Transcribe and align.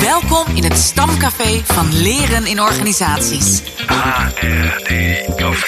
Welkom 0.00 0.44
in 0.54 0.64
het 0.64 0.78
stamcafé 0.78 1.62
van 1.64 1.94
Leren 1.94 2.46
in 2.46 2.60
Organisaties. 2.60 3.62
HRD 3.86 4.90
Café. 5.36 5.66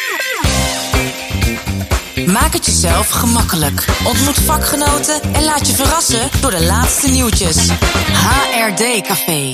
Maak 2.27 2.53
het 2.53 2.66
jezelf 2.66 3.09
gemakkelijk. 3.09 3.85
Ontmoet 4.04 4.38
vakgenoten 4.38 5.22
en 5.32 5.45
laat 5.45 5.66
je 5.66 5.74
verrassen 5.74 6.29
door 6.40 6.51
de 6.51 6.64
laatste 6.64 7.09
nieuwtjes. 7.11 7.69
HRD 8.13 9.06
Café. 9.06 9.51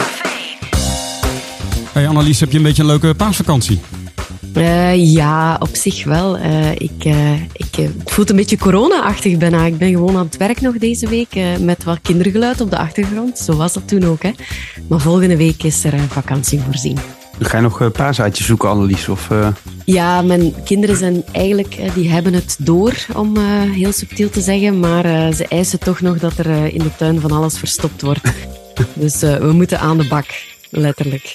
Hey 1.92 2.08
Annelies, 2.08 2.40
heb 2.40 2.50
je 2.50 2.56
een 2.56 2.62
beetje 2.62 2.82
een 2.82 2.88
leuke 2.88 3.14
paasvakantie? 3.14 3.80
Uh, 4.56 5.12
ja, 5.12 5.56
op 5.58 5.68
zich 5.72 6.04
wel. 6.04 6.38
Uh, 6.38 6.72
ik, 6.72 7.04
uh, 7.04 7.42
ik, 7.42 7.74
het 7.76 8.10
voelt 8.10 8.30
een 8.30 8.36
beetje 8.36 8.58
corona-achtig 8.58 9.36
bijna. 9.36 9.64
Ik 9.64 9.78
ben 9.78 9.90
gewoon 9.90 10.16
aan 10.16 10.24
het 10.24 10.36
werk 10.36 10.60
nog 10.60 10.78
deze 10.78 11.08
week 11.08 11.58
met 11.60 11.84
wat 11.84 11.98
kindergeluid 12.02 12.60
op 12.60 12.70
de 12.70 12.78
achtergrond. 12.78 13.38
Zo 13.38 13.56
was 13.56 13.72
dat 13.72 13.88
toen 13.88 14.04
ook. 14.04 14.22
Hè. 14.22 14.30
Maar 14.88 15.00
volgende 15.00 15.36
week 15.36 15.62
is 15.62 15.84
er 15.84 15.98
vakantie 15.98 16.60
voorzien. 16.60 16.98
Ga 17.40 17.56
je 17.56 17.62
nog 17.62 17.92
paasaatjes 17.92 18.46
zoeken, 18.46 18.68
Annelies? 18.68 19.08
Of, 19.08 19.28
Ja, 19.84 20.22
mijn 20.22 20.54
kinderen 20.64 20.96
zijn 20.96 21.24
eigenlijk, 21.32 21.76
die 21.94 22.10
hebben 22.10 22.32
het 22.34 22.56
door, 22.60 22.94
om 23.14 23.38
heel 23.72 23.92
subtiel 23.92 24.30
te 24.30 24.40
zeggen. 24.40 24.80
Maar 24.80 25.32
ze 25.32 25.46
eisen 25.48 25.78
toch 25.78 26.00
nog 26.00 26.18
dat 26.18 26.38
er 26.38 26.72
in 26.74 26.82
de 26.82 26.96
tuin 26.96 27.20
van 27.20 27.30
alles 27.30 27.58
verstopt 27.58 28.02
wordt. 28.02 28.32
dus 28.94 29.20
we 29.20 29.50
moeten 29.52 29.80
aan 29.80 29.98
de 29.98 30.06
bak 30.08 30.26
letterlijk. 30.70 31.34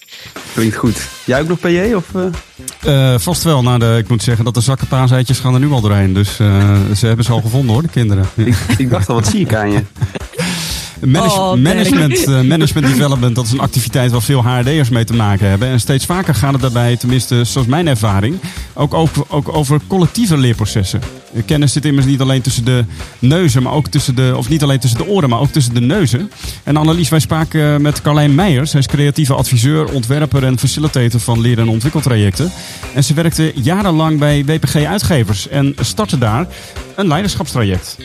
Klinkt 0.53 0.75
goed. 0.75 1.07
Jij 1.25 1.41
ook 1.41 1.47
nog 1.47 1.59
PJ? 1.59 1.93
Of, 1.93 2.13
uh... 2.15 2.25
Uh, 2.85 3.15
vast 3.17 3.43
wel. 3.43 3.61
Nou, 3.61 3.79
de, 3.79 3.95
ik 3.97 4.09
moet 4.09 4.23
zeggen 4.23 4.45
dat 4.45 4.53
de 4.53 4.61
zakken 4.61 4.87
paaseitjes 4.87 5.39
gaan 5.39 5.53
er 5.53 5.59
nu 5.59 5.71
al 5.71 5.81
doorheen. 5.81 6.13
Dus 6.13 6.39
uh, 6.39 6.75
ze 6.95 7.05
hebben 7.05 7.25
ze 7.25 7.31
al 7.31 7.41
gevonden 7.41 7.73
hoor, 7.73 7.81
de 7.81 7.87
kinderen. 7.87 8.25
ik, 8.35 8.55
ik 8.77 8.89
dacht 8.89 9.09
al, 9.09 9.15
wat 9.15 9.27
zie 9.27 9.39
ik 9.39 9.53
aan 9.53 9.71
je? 9.71 9.81
Manage, 11.05 11.39
oh, 11.39 11.53
management, 11.53 12.27
uh, 12.27 12.41
management 12.41 12.87
development, 12.87 13.35
dat 13.35 13.45
is 13.45 13.51
een 13.51 13.59
activiteit 13.59 14.11
waar 14.11 14.21
veel 14.21 14.43
HRD'ers 14.43 14.89
mee 14.89 15.03
te 15.03 15.13
maken 15.13 15.49
hebben. 15.49 15.67
En 15.67 15.79
steeds 15.79 16.05
vaker 16.05 16.35
gaat 16.35 16.51
het 16.51 16.61
daarbij, 16.61 16.97
tenminste 16.97 17.43
zoals 17.43 17.67
mijn 17.67 17.87
ervaring, 17.87 18.39
ook 18.73 18.93
over, 18.93 19.23
ook 19.27 19.55
over 19.55 19.79
collectieve 19.87 20.37
leerprocessen. 20.37 21.01
Kennis 21.45 21.73
zit 21.73 21.85
immers 21.85 22.05
niet 22.05 22.21
alleen 22.21 22.41
tussen 22.41 22.65
de 22.65 22.85
neuzen, 23.19 23.63
maar 23.63 23.73
ook 23.73 23.87
tussen 23.87 24.15
de, 24.15 24.33
of 24.35 24.49
niet 24.49 24.63
alleen 24.63 24.79
tussen 24.79 24.99
de 24.99 25.07
oren, 25.07 25.29
maar 25.29 25.39
ook 25.39 25.51
tussen 25.51 25.73
de 25.73 25.81
neuzen. 25.81 26.31
En 26.63 26.77
Annelies, 26.77 27.09
wij 27.09 27.19
spraken 27.19 27.81
met 27.81 28.01
Carlijn 28.01 28.35
Meijers. 28.35 28.71
Zij 28.71 28.79
is 28.79 28.87
creatieve 28.87 29.33
adviseur, 29.33 29.93
ontwerper 29.93 30.43
en 30.43 30.59
facilitator 30.59 31.19
van 31.19 31.41
leer- 31.41 31.59
en 31.59 31.69
ontwikkeltrajecten. 31.69 32.51
En 32.93 33.03
ze 33.03 33.13
werkte 33.13 33.51
jarenlang 33.55 34.19
bij 34.19 34.45
WPG 34.45 34.75
Uitgevers 34.75 35.47
en 35.47 35.75
startte 35.79 36.17
daar 36.17 36.47
een 36.95 37.07
leiderschapstraject. 37.07 37.97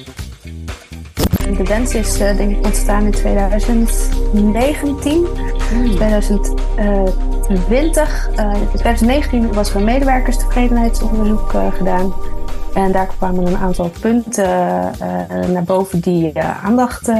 De 1.56 1.64
wens 1.64 1.94
is 1.94 2.20
uh, 2.20 2.36
denk 2.36 2.50
ik 2.50 2.64
ontstaan 2.64 3.04
in 3.04 3.10
2019, 3.10 5.26
hmm. 5.70 5.96
2020. 5.96 8.28
Uh, 8.38 8.52
in 8.60 8.68
2019 8.68 9.52
was 9.52 9.70
er 9.70 9.76
een 9.76 9.84
medewerkerstevredenheidsonderzoek 9.84 11.52
gedaan. 11.76 12.14
En 12.74 12.92
daar 12.92 13.06
kwamen 13.06 13.46
een 13.46 13.56
aantal 13.56 13.90
punten 14.00 14.48
naar 15.52 15.64
boven 15.64 16.00
die 16.00 16.40
aandacht 16.64 17.10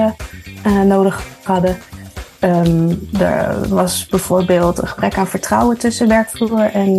nodig 0.84 1.22
hadden. 1.42 1.76
Um, 2.40 3.08
er 3.18 3.68
was 3.68 4.06
bijvoorbeeld 4.06 4.78
een 4.78 4.88
gebrek 4.88 5.16
aan 5.16 5.26
vertrouwen 5.26 5.78
tussen 5.78 6.08
werkvloer 6.08 6.70
en, 6.72 6.98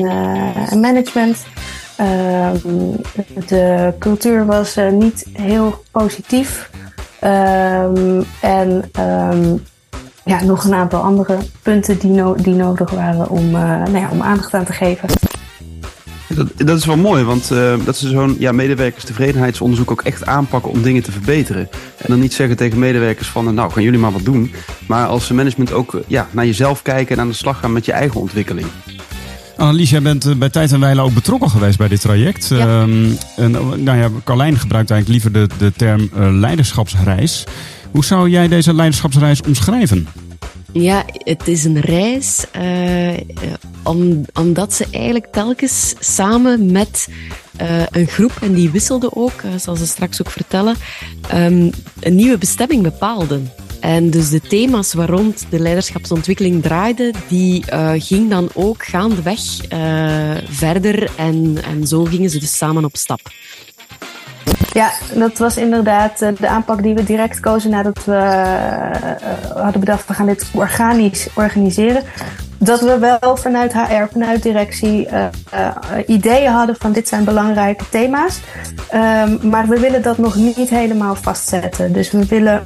en 0.70 0.80
management. 0.80 1.45
Um, 2.00 2.95
de 3.48 3.94
cultuur 4.00 4.45
was 4.45 4.76
niet 4.92 5.26
heel 5.33 5.83
positief. 5.92 6.70
Um, 7.23 8.26
en 8.42 8.92
ja, 10.23 10.44
nog 10.44 10.64
een 10.64 10.73
aantal 10.73 11.02
andere 11.02 11.38
punten 11.61 12.00
die, 12.00 12.36
die 12.36 12.56
nodig 12.56 12.92
waren 12.92 13.30
om, 13.30 13.52
nou 13.52 13.98
ja, 13.98 14.09
om 14.11 14.22
aandacht 14.22 14.53
aan 14.53 14.66
te 14.66 14.73
geven. 14.73 15.09
Dat, 16.36 16.47
dat 16.55 16.77
is 16.77 16.86
wel 16.86 16.98
mooi, 16.98 17.23
want 17.23 17.52
uh, 17.52 17.73
dat 17.86 17.98
ze 17.98 18.09
zo'n 18.09 18.36
ja, 18.39 18.52
medewerkerstevredenheidsonderzoek 18.52 19.92
ook 19.92 20.02
echt 20.02 20.26
aanpakken 20.26 20.71
om 20.71 20.82
dingen 20.82 21.04
te 21.04 21.11
verbeteren. 21.11 21.70
En 21.98 22.05
dan 22.08 22.20
niet 22.20 22.33
zeggen 22.33 22.58
tegen 22.58 22.80
medewerkers 22.80 23.27
van, 23.27 23.54
nou 23.54 23.71
gaan 23.71 23.83
jullie 23.83 23.99
maar 23.99 24.11
wat 24.11 24.26
doen. 24.26 24.54
Maar 24.87 25.08
als 25.08 25.32
management 25.32 25.71
ook 25.71 26.02
ja, 26.08 26.27
naar 26.32 26.45
jezelf 26.45 26.82
kijken 26.82 27.15
en 27.15 27.21
aan 27.21 27.27
de 27.27 27.33
slag 27.33 27.59
gaan 27.59 27.73
met 27.73 27.86
je 27.86 27.92
eigen 27.92 28.20
ontwikkeling. 28.20 28.67
Annelies, 29.58 29.89
jij 29.89 30.02
bent 30.02 30.26
eh, 30.26 30.36
bij 30.36 30.49
Tijd 30.49 30.71
en 30.71 30.80
Weilen 30.80 31.04
ook 31.04 31.14
betrokken 31.14 31.49
geweest 31.49 31.77
bij 31.77 31.87
dit 31.87 32.02
traject. 32.02 32.48
Ja. 32.48 32.82
Um, 32.82 33.17
en, 33.36 33.52
nou 33.83 33.98
ja, 33.98 34.09
Carlijn 34.23 34.58
gebruikt 34.58 34.92
eigenlijk 34.92 35.23
liever 35.23 35.48
de, 35.48 35.55
de 35.58 35.71
term 35.76 36.09
uh, 36.17 36.27
leiderschapsreis. 36.32 37.43
Hoe 37.92 38.05
zou 38.05 38.30
jij 38.30 38.48
deze 38.48 38.73
leiderschapsreis 38.73 39.42
omschrijven? 39.42 40.08
Ja, 40.77 41.05
het 41.17 41.47
is 41.47 41.63
een 41.63 41.80
reis 41.80 42.45
om, 43.83 44.25
omdat 44.33 44.73
ze 44.73 44.87
eigenlijk 44.91 45.25
telkens 45.31 45.95
samen 45.99 46.71
met 46.71 47.08
uh, 47.61 47.83
een 47.91 48.08
groep, 48.08 48.31
en 48.41 48.53
die 48.53 48.71
wisselde 48.71 49.15
ook, 49.15 49.43
zoals 49.58 49.80
ze 49.80 49.85
straks 49.85 50.21
ook 50.21 50.31
vertellen, 50.31 50.75
um, 51.33 51.69
een 51.99 52.15
nieuwe 52.15 52.37
bestemming 52.37 52.83
bepaalden. 52.83 53.52
En 53.80 54.09
dus 54.09 54.30
de 54.30 54.41
thema's 54.41 54.93
waar 54.93 55.09
rond 55.09 55.45
de 55.49 55.59
leiderschapsontwikkeling 55.59 56.61
draaide, 56.61 57.14
die 57.27 57.65
uh, 57.73 57.91
ging 57.95 58.30
dan 58.30 58.49
ook 58.53 58.85
gaandeweg 58.85 59.41
verder. 60.49 61.11
En, 61.15 61.58
en 61.64 61.87
zo 61.87 62.03
gingen 62.03 62.30
ze 62.30 62.39
dus 62.39 62.58
samen 62.58 62.85
op 62.85 62.95
stap. 62.95 63.19
Ja, 64.71 64.92
dat 65.14 65.38
was 65.38 65.58
inderdaad 65.58 66.21
eh, 66.21 66.30
de 66.39 66.48
aanpak 66.48 66.83
die 66.83 66.95
we 66.95 67.04
direct 67.04 67.39
kozen 67.39 67.70
nadat 67.70 68.05
we 68.05 68.14
hadden 69.54 69.80
bedacht, 69.80 70.08
we 70.08 70.14
gaan 70.14 70.26
dit 70.26 70.49
organisch 70.54 71.27
organiseren. 71.33 72.04
Dat 72.58 72.82
we 72.82 72.98
wel 72.99 73.38
vanuit 73.38 73.73
HR, 73.73 74.05
vanuit 74.11 74.44
directie, 74.44 75.08
uh, 75.08 75.26
uh, 75.54 75.70
ideeën 76.05 76.52
hadden 76.52 76.76
van 76.80 76.92
dit 76.92 77.08
zijn 77.08 77.23
belangrijke 77.23 77.89
thema's. 77.89 78.39
Um, 78.94 79.49
maar 79.49 79.67
we 79.67 79.80
willen 79.80 80.02
dat 80.02 80.17
nog 80.17 80.36
niet 80.36 80.70
helemaal 80.70 81.15
vastzetten. 81.15 81.94
Dus 81.94 82.11
we 82.11 82.26
willen 82.26 82.64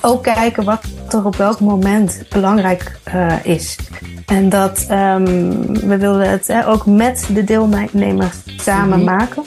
ook 0.00 0.22
kijken 0.22 0.64
wat 0.64 0.84
er 1.08 1.24
op 1.24 1.36
welk 1.36 1.60
moment 1.60 2.22
belangrijk 2.28 2.98
uh, 3.14 3.44
is. 3.44 3.78
En 4.26 4.48
dat 4.48 4.86
um, 4.90 5.24
we 5.88 5.96
wilden 5.98 6.30
het 6.30 6.64
ook 6.66 6.86
met 6.86 7.28
de 7.32 7.44
deelnemers 7.44 8.36
samen 8.56 8.96
-hmm. 8.96 9.04
maken. 9.04 9.44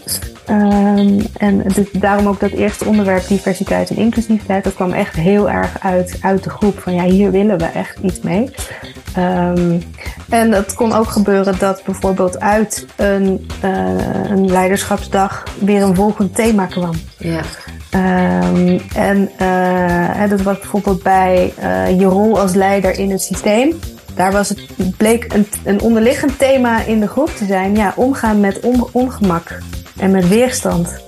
Um, 0.50 1.20
en 1.38 1.64
dus 1.74 1.92
daarom 1.92 2.28
ook 2.28 2.40
dat 2.40 2.52
eerste 2.52 2.86
onderwerp 2.86 3.28
diversiteit 3.28 3.90
en 3.90 3.96
inclusiviteit. 3.96 4.64
Dat 4.64 4.74
kwam 4.74 4.92
echt 4.92 5.16
heel 5.16 5.50
erg 5.50 5.80
uit, 5.80 6.18
uit 6.22 6.44
de 6.44 6.50
groep 6.50 6.80
van 6.80 6.94
ja, 6.94 7.04
hier 7.04 7.32
willen 7.32 7.58
we 7.58 7.66
echt 7.66 8.00
iets 8.02 8.20
mee. 8.20 8.50
Um, 9.18 9.84
en 10.30 10.52
het 10.52 10.74
kon 10.74 10.94
ook 10.94 11.08
gebeuren 11.08 11.60
dat 11.60 11.82
bijvoorbeeld 11.86 12.40
uit 12.40 12.86
een, 12.96 13.50
uh, 13.66 14.30
een 14.30 14.52
leiderschapsdag 14.52 15.44
weer 15.60 15.82
een 15.82 15.96
volgend 15.96 16.36
thema 16.36 16.66
kwam. 16.66 16.94
Ja. 17.18 17.42
Um, 17.96 18.82
en 18.96 19.30
uh, 19.42 20.30
dat 20.30 20.42
was 20.42 20.60
bijvoorbeeld 20.60 21.04
bij 21.04 21.54
uh, 21.60 22.00
je 22.00 22.06
rol 22.06 22.40
als 22.40 22.54
leider 22.54 23.00
in 23.00 23.12
het 23.12 23.22
systeem. 23.22 23.80
Daar 24.16 24.32
was 24.32 24.50
het, 24.50 24.60
bleek 24.98 25.34
een, 25.34 25.48
een 25.64 25.82
onderliggend 25.82 26.40
thema 26.40 26.84
in 26.84 27.00
de 27.00 27.08
groep 27.08 27.30
te 27.30 27.46
zijn. 27.46 27.76
Ja, 27.76 27.94
omgaan 27.96 28.40
met 28.40 28.60
on, 28.60 28.88
ongemak 28.92 29.60
en 29.98 30.12
met 30.12 30.28
weerstand. 30.28 31.02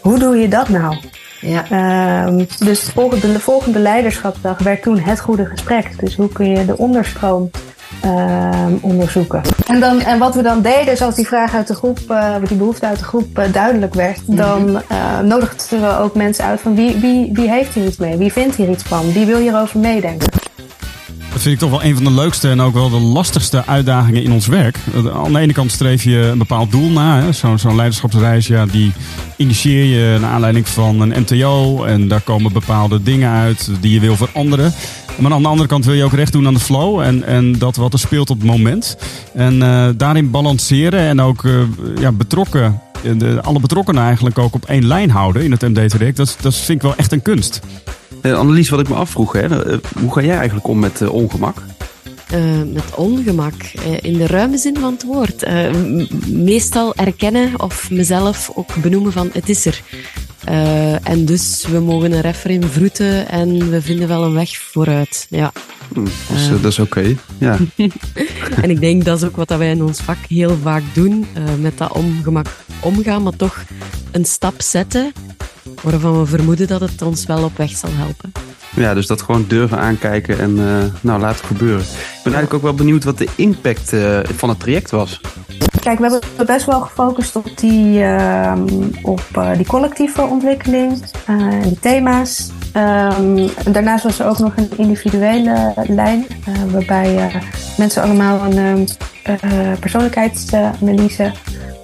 Hoe 0.00 0.18
doe 0.18 0.36
je 0.36 0.48
dat 0.48 0.68
nou? 0.68 0.96
Ja. 1.40 2.26
Um, 2.26 2.46
dus 2.58 2.84
de 2.84 2.92
volgende, 2.92 3.32
de 3.32 3.40
volgende 3.40 3.78
leiderschapsdag 3.78 4.58
werd 4.58 4.82
toen 4.82 4.98
het 4.98 5.20
goede 5.20 5.46
gesprek. 5.46 5.98
Dus 5.98 6.16
hoe 6.16 6.28
kun 6.28 6.50
je 6.50 6.64
de 6.64 6.76
onderstroom 6.78 7.50
um, 8.04 8.78
onderzoeken. 8.82 9.42
En, 9.66 9.80
dan, 9.80 10.00
en 10.00 10.18
wat 10.18 10.34
we 10.34 10.42
dan 10.42 10.62
deden, 10.62 10.92
is 10.92 11.02
als 11.02 11.14
die 11.14 11.26
vraag 11.26 11.54
uit 11.54 11.66
de 11.66 11.74
groep, 11.74 11.98
uh, 12.08 12.34
die 12.48 12.56
behoefte 12.56 12.86
uit 12.86 12.98
de 12.98 13.04
groep 13.04 13.38
uh, 13.38 13.52
duidelijk 13.52 13.94
werd, 13.94 14.26
mm 14.26 14.26
-hmm. 14.26 14.36
dan 14.36 14.82
uh, 14.92 15.18
nodigden 15.18 15.80
we 15.80 15.98
ook 15.98 16.14
mensen 16.14 16.44
uit 16.44 16.60
van 16.60 16.74
wie, 16.74 16.96
wie, 16.96 17.30
wie 17.32 17.50
heeft 17.50 17.74
hier 17.74 17.86
iets 17.86 17.96
mee? 17.96 18.16
Wie 18.16 18.32
vindt 18.32 18.56
hier 18.56 18.70
iets 18.70 18.82
van? 18.82 19.12
Wie 19.12 19.26
wil 19.26 19.38
hierover 19.38 19.78
meedenken? 19.78 20.39
Vind 21.40 21.54
ik 21.54 21.60
toch 21.60 21.70
wel 21.70 21.84
een 21.84 21.94
van 21.94 22.04
de 22.04 22.10
leukste 22.10 22.48
en 22.48 22.60
ook 22.60 22.74
wel 22.74 22.90
de 22.90 23.00
lastigste 23.00 23.66
uitdagingen 23.66 24.22
in 24.22 24.32
ons 24.32 24.46
werk. 24.46 24.78
Aan 25.14 25.32
de 25.32 25.38
ene 25.38 25.52
kant 25.52 25.72
streef 25.72 26.02
je 26.02 26.16
een 26.16 26.38
bepaald 26.38 26.70
doel 26.70 26.90
na. 26.90 27.32
Zo'n 27.32 27.58
zo 27.58 27.74
leiderschapsreis, 27.74 28.46
ja, 28.46 28.66
die 28.66 28.92
initieer 29.36 29.84
je 29.84 30.18
naar 30.18 30.30
aanleiding 30.30 30.68
van 30.68 31.00
een 31.00 31.20
MTO. 31.20 31.84
En 31.84 32.08
daar 32.08 32.20
komen 32.20 32.52
bepaalde 32.52 33.02
dingen 33.02 33.30
uit 33.30 33.70
die 33.80 33.92
je 33.92 34.00
wil 34.00 34.16
veranderen. 34.16 34.72
Maar 35.18 35.32
aan 35.32 35.42
de 35.42 35.48
andere 35.48 35.68
kant 35.68 35.84
wil 35.84 35.94
je 35.94 36.04
ook 36.04 36.12
recht 36.12 36.32
doen 36.32 36.46
aan 36.46 36.54
de 36.54 36.60
flow 36.60 37.00
en, 37.00 37.24
en 37.24 37.58
dat 37.58 37.76
wat 37.76 37.92
er 37.92 37.98
speelt 37.98 38.30
op 38.30 38.38
het 38.38 38.46
moment. 38.46 38.96
En 39.34 39.54
uh, 39.54 39.88
daarin 39.96 40.30
balanceren 40.30 41.00
en 41.00 41.20
ook 41.20 41.42
uh, 41.42 41.62
ja, 42.00 42.12
betrokken, 42.12 42.80
de, 43.16 43.38
alle 43.42 43.60
betrokkenen 43.60 44.02
eigenlijk 44.02 44.38
ook 44.38 44.54
op 44.54 44.64
één 44.64 44.86
lijn 44.86 45.10
houden 45.10 45.44
in 45.44 45.50
het 45.50 45.60
MD-traject. 45.60 46.16
Dat, 46.16 46.36
dat 46.40 46.54
vind 46.54 46.78
ik 46.78 46.82
wel 46.82 46.96
echt 46.96 47.12
een 47.12 47.22
kunst. 47.22 47.60
Uh, 48.22 48.38
Annelies, 48.38 48.68
wat 48.68 48.80
ik 48.80 48.88
me 48.88 48.94
afvroeg, 48.94 49.32
hè, 49.32 49.48
hoe 49.98 50.12
ga 50.12 50.22
jij 50.22 50.36
eigenlijk 50.36 50.68
om 50.68 50.78
met 50.78 51.08
ongemak? 51.08 51.62
Uh, 52.34 52.62
met 52.72 52.94
ongemak, 52.94 53.54
in 54.00 54.18
de 54.18 54.26
ruime 54.26 54.58
zin 54.58 54.76
van 54.78 54.92
het 54.92 55.04
woord. 55.04 55.46
Meestal 56.26 56.94
erkennen 56.94 57.60
of 57.60 57.90
mezelf 57.90 58.50
ook 58.54 58.74
benoemen 58.82 59.12
van 59.12 59.30
het 59.32 59.48
is 59.48 59.66
er. 59.66 59.82
en 61.02 61.24
dus 61.24 61.66
we 61.70 61.80
mogen 61.80 62.12
er 62.12 62.24
even 62.24 62.50
in 62.50 62.62
vroeten 62.62 63.28
en 63.28 63.70
we 63.70 63.82
vinden 63.82 64.08
wel 64.08 64.24
een 64.24 64.32
weg 64.32 64.56
vooruit. 64.56 65.26
Ja. 65.30 65.52
Hm, 65.94 66.04
dus, 66.04 66.46
uh, 66.46 66.62
dat 66.62 66.72
is 66.72 66.78
oké, 66.78 67.16
ja. 67.38 67.56
en 68.62 68.70
ik 68.70 68.80
denk 68.80 69.04
dat 69.04 69.16
is 69.16 69.24
ook 69.24 69.36
wat 69.36 69.48
wij 69.48 69.70
in 69.70 69.82
ons 69.82 70.00
vak 70.00 70.18
heel 70.28 70.58
vaak 70.62 70.82
doen. 70.92 71.26
Met 71.60 71.78
dat 71.78 71.92
ongemak 71.92 72.46
omgaan, 72.80 73.22
maar 73.22 73.36
toch 73.36 73.64
een 74.10 74.24
stap 74.24 74.54
zetten 74.62 75.12
waarvan 75.82 76.20
we 76.20 76.26
vermoeden 76.26 76.66
dat 76.66 76.80
het 76.80 77.02
ons 77.02 77.26
wel 77.26 77.44
op 77.44 77.56
weg 77.56 77.70
zal 77.70 77.90
helpen. 77.92 78.32
Ja, 78.76 78.94
dus 78.94 79.06
dat 79.06 79.22
gewoon 79.22 79.44
durven 79.48 79.78
aankijken 79.78 80.38
en 80.38 80.56
uh, 80.56 80.84
nou, 81.00 81.20
laten 81.20 81.44
gebeuren. 81.44 81.80
Ik 81.80 82.20
ben 82.24 82.32
eigenlijk 82.32 82.54
ook 82.54 82.62
wel 82.62 82.74
benieuwd 82.74 83.04
wat 83.04 83.18
de 83.18 83.28
impact 83.36 83.94
van 84.36 84.48
het 84.48 84.60
traject 84.60 84.90
was. 84.90 85.20
Kijk, 85.80 85.98
we 85.98 86.10
hebben 86.10 86.46
best 86.46 86.66
wel 86.66 86.80
gefocust 86.80 87.36
op 87.36 87.50
die, 87.54 87.98
uh, 87.98 88.52
op, 89.02 89.22
uh, 89.36 89.56
die 89.56 89.66
collectieve 89.66 90.22
ontwikkeling 90.22 91.02
en 91.26 91.40
uh, 91.40 91.62
die 91.62 91.78
thema's. 91.80 92.50
Um, 92.76 93.48
daarnaast 93.72 94.04
was 94.04 94.18
er 94.18 94.26
ook 94.26 94.38
nog 94.38 94.52
een 94.56 94.70
individuele 94.76 95.74
lijn, 95.86 96.26
waarbij 96.70 97.30
mensen 97.76 98.02
allemaal 98.02 98.52
een 98.52 98.88
persoonlijkheidsanalyse 99.80 101.32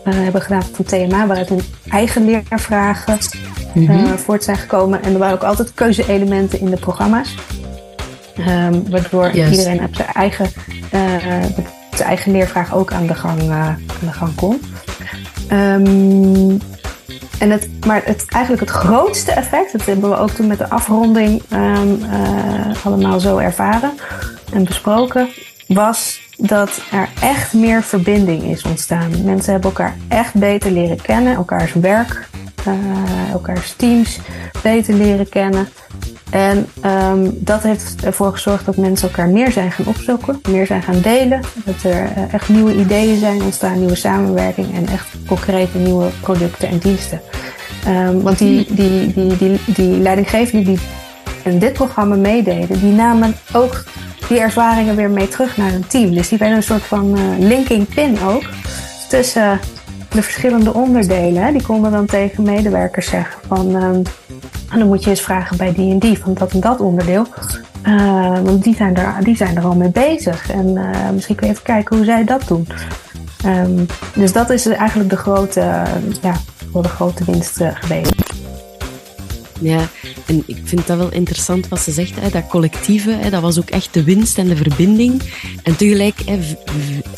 hebben 0.04 0.43
gedaan 0.43 0.62
van 0.72 0.84
TMA, 0.84 1.26
waaruit 1.26 1.48
hun 1.48 1.62
eigen 1.88 2.25
leervragen 2.25 3.19
mm 3.81 3.87
-hmm. 3.87 4.19
voort 4.19 4.44
zijn 4.44 4.56
gekomen. 4.56 5.02
En 5.02 5.12
er 5.12 5.19
waren 5.19 5.34
ook 5.34 5.43
altijd 5.43 5.75
keuze-elementen 5.75 6.61
in 6.61 6.70
de 6.70 6.76
programma's. 6.76 7.34
Um, 8.38 8.90
waardoor 8.90 9.34
yes. 9.34 9.50
iedereen 9.50 9.84
op 9.84 9.94
zijn 9.94 10.08
eigen 10.12 10.49
zijn 11.96 12.08
eigen 12.08 12.32
leervraag 12.32 12.75
ook 12.75 12.93
aan 12.93 13.06
de 13.06 13.14
gang, 13.14 13.43
uh, 13.43 13.67
aan 13.67 13.78
de 14.00 14.12
gang 14.12 14.34
kon. 14.34 14.61
Um, 15.52 16.61
en 17.38 17.50
het, 17.50 17.69
maar 17.87 18.02
het, 18.05 18.25
eigenlijk 18.28 18.62
het 18.62 18.73
grootste 18.73 19.32
effect, 19.32 19.73
dat 19.73 19.84
hebben 19.84 20.11
we 20.11 20.17
ook 20.17 20.31
toen 20.31 20.46
met 20.46 20.58
de 20.58 20.69
afronding 20.69 21.43
um, 21.52 21.99
allemaal 22.84 23.20
zo 23.20 23.38
ervaren 23.38 23.93
en 24.52 24.64
besproken, 24.64 25.29
was 25.69 26.20
dat 26.37 26.82
er 26.93 27.08
echt 27.20 27.52
meer 27.52 27.82
verbinding 27.82 28.43
is 28.43 28.62
ontstaan. 28.62 29.25
Mensen 29.25 29.52
hebben 29.52 29.70
elkaar 29.70 29.96
echt 30.08 30.34
beter 30.34 30.70
leren 30.70 31.02
kennen, 31.02 31.34
elkaars 31.34 31.72
werk, 31.72 32.29
elkaars 33.32 33.74
teams 33.76 34.18
beter 34.62 34.94
leren 34.94 35.28
kennen. 35.28 35.68
En 36.30 36.66
um, 36.86 37.38
dat 37.40 37.62
heeft 37.62 38.04
ervoor 38.04 38.32
gezorgd 38.32 38.64
dat 38.64 38.76
mensen 38.76 39.08
elkaar 39.08 39.28
meer 39.28 39.52
zijn 39.52 39.72
gaan 39.72 39.86
opzoeken, 39.86 40.40
meer 40.48 40.66
zijn 40.66 40.82
gaan 40.82 41.00
delen. 41.00 41.40
Dat 41.64 41.92
er 41.92 42.02
uh, 42.02 42.34
echt 42.34 42.48
nieuwe 42.48 42.74
ideeën 42.74 43.18
zijn 43.18 43.42
ontstaan, 43.42 43.78
nieuwe 43.78 43.94
samenwerking 43.94 44.74
en 44.74 44.86
echt 44.86 45.06
concrete 45.26 45.78
nieuwe 45.78 46.08
producten 46.20 46.68
en 46.68 46.78
diensten. 46.78 47.20
Um, 47.88 48.22
want 48.22 48.38
die, 48.38 48.66
die, 48.74 49.12
die, 49.12 49.36
die, 49.36 49.60
die 49.66 49.98
leidinggevenden 49.98 50.64
die 50.64 50.78
in 51.44 51.58
dit 51.58 51.72
programma 51.72 52.14
meededen, 52.14 52.78
die 52.78 52.92
namen 52.92 53.34
ook 53.52 53.84
die 54.28 54.40
ervaringen 54.40 54.96
weer 54.96 55.10
mee 55.10 55.28
terug 55.28 55.56
naar 55.56 55.70
hun 55.70 55.86
team. 55.86 56.14
Dus 56.14 56.28
die 56.28 56.38
werden 56.38 56.56
een 56.56 56.62
soort 56.62 56.82
van 56.82 57.19
uh, 57.19 57.22
linking 57.38 57.88
pin 57.88 58.22
ook 58.22 58.44
tussen 59.08 59.60
de 60.16 60.22
verschillende 60.22 60.74
onderdelen. 60.74 61.42
Hè. 61.42 61.52
Die 61.52 61.62
konden 61.62 61.90
dan 61.90 62.06
tegen 62.06 62.42
medewerkers 62.42 63.08
zeggen 63.08 63.40
van... 63.46 63.74
Um, 63.74 64.02
dan 64.78 64.86
moet 64.86 65.04
je 65.04 65.10
eens 65.10 65.20
vragen 65.20 65.56
bij 65.56 65.72
die 65.72 65.92
en 65.92 65.98
die 65.98 66.18
van 66.18 66.34
dat 66.34 66.52
en 66.52 66.60
dat 66.60 66.80
onderdeel. 66.80 67.26
Uh, 67.84 68.38
want 68.42 68.64
die 68.64 68.74
zijn, 68.74 68.96
er, 68.96 69.14
die 69.20 69.36
zijn 69.36 69.56
er 69.56 69.64
al 69.64 69.74
mee 69.74 69.90
bezig. 69.90 70.50
En 70.50 70.66
uh, 70.66 71.10
misschien 71.12 71.36
kun 71.36 71.46
je 71.46 71.52
even 71.52 71.64
kijken 71.64 71.96
hoe 71.96 72.04
zij 72.04 72.24
dat 72.24 72.48
doen. 72.48 72.68
Um, 73.46 73.86
dus 74.14 74.32
dat 74.32 74.50
is 74.50 74.66
eigenlijk 74.66 75.10
de 75.10 75.16
grote, 75.16 75.60
ja, 76.22 76.34
de 76.72 76.88
grote 76.88 77.24
winst 77.24 77.60
uh, 77.60 77.69
geweest. 77.74 78.25
Ja, 79.61 79.88
en 80.26 80.43
ik 80.47 80.56
vind 80.64 80.87
dat 80.87 80.99
wel 80.99 81.12
interessant 81.12 81.69
wat 81.69 81.81
ze 81.81 81.93
zegt. 81.93 82.20
Hè, 82.20 82.31
dat 82.31 82.47
collectieve, 82.47 83.11
hè, 83.11 83.31
dat 83.31 83.43
was 83.43 83.58
ook 83.58 83.70
echt 83.70 83.94
de 83.94 84.05
winst 84.05 84.38
en 84.38 84.49
de 84.49 84.56
verbinding. 84.56 85.23
En 85.62 85.76
tegelijk, 85.76 86.20
hè, 86.25 86.38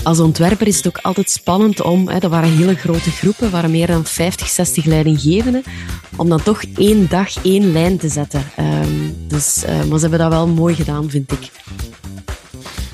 als 0.02 0.20
ontwerper 0.20 0.66
is 0.66 0.76
het 0.76 0.86
ook 0.86 0.98
altijd 0.98 1.30
spannend 1.30 1.82
om... 1.82 2.08
Hè, 2.08 2.18
dat 2.18 2.30
waren 2.30 2.56
hele 2.56 2.74
grote 2.74 3.10
groepen, 3.10 3.50
waren 3.50 3.70
meer 3.70 3.86
dan 3.86 4.04
50, 4.04 4.48
60 4.48 4.84
leidinggevenden. 4.84 5.62
Om 6.16 6.28
dan 6.28 6.42
toch 6.42 6.62
één 6.76 7.08
dag 7.08 7.44
één 7.44 7.72
lijn 7.72 7.98
te 7.98 8.08
zetten. 8.08 8.42
Um, 8.58 9.16
dus, 9.28 9.62
uh, 9.64 9.70
maar 9.70 9.98
ze 9.98 10.08
hebben 10.08 10.18
dat 10.18 10.32
wel 10.32 10.46
mooi 10.46 10.74
gedaan, 10.74 11.10
vind 11.10 11.32
ik. 11.32 11.50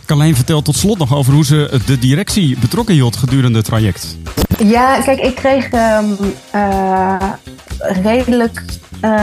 Carlijn 0.07 0.35
vertelt 0.35 0.65
tot 0.65 0.77
slot 0.77 0.99
nog 0.99 1.15
over 1.15 1.33
hoe 1.33 1.45
ze 1.45 1.81
de 1.87 1.99
directie 1.99 2.59
betrokken 2.59 2.95
hield 2.95 3.17
gedurende 3.17 3.57
het 3.57 3.67
traject. 3.67 4.17
Ja, 4.65 5.01
kijk, 5.01 5.21
ik 5.21 5.35
kreeg 5.35 5.73
um, 5.73 6.17
uh, 6.55 7.33
redelijk 7.79 8.63
uh, 9.05 9.23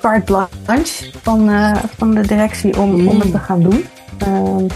carte 0.00 0.48
blanche 0.64 1.10
van, 1.22 1.50
uh, 1.50 1.76
van 1.96 2.14
de 2.14 2.26
directie 2.26 2.80
om, 2.80 3.00
mm. 3.00 3.08
om 3.08 3.20
het 3.20 3.30
te 3.30 3.38
gaan 3.38 3.62
doen. 3.62 3.84
Um, 4.26 4.66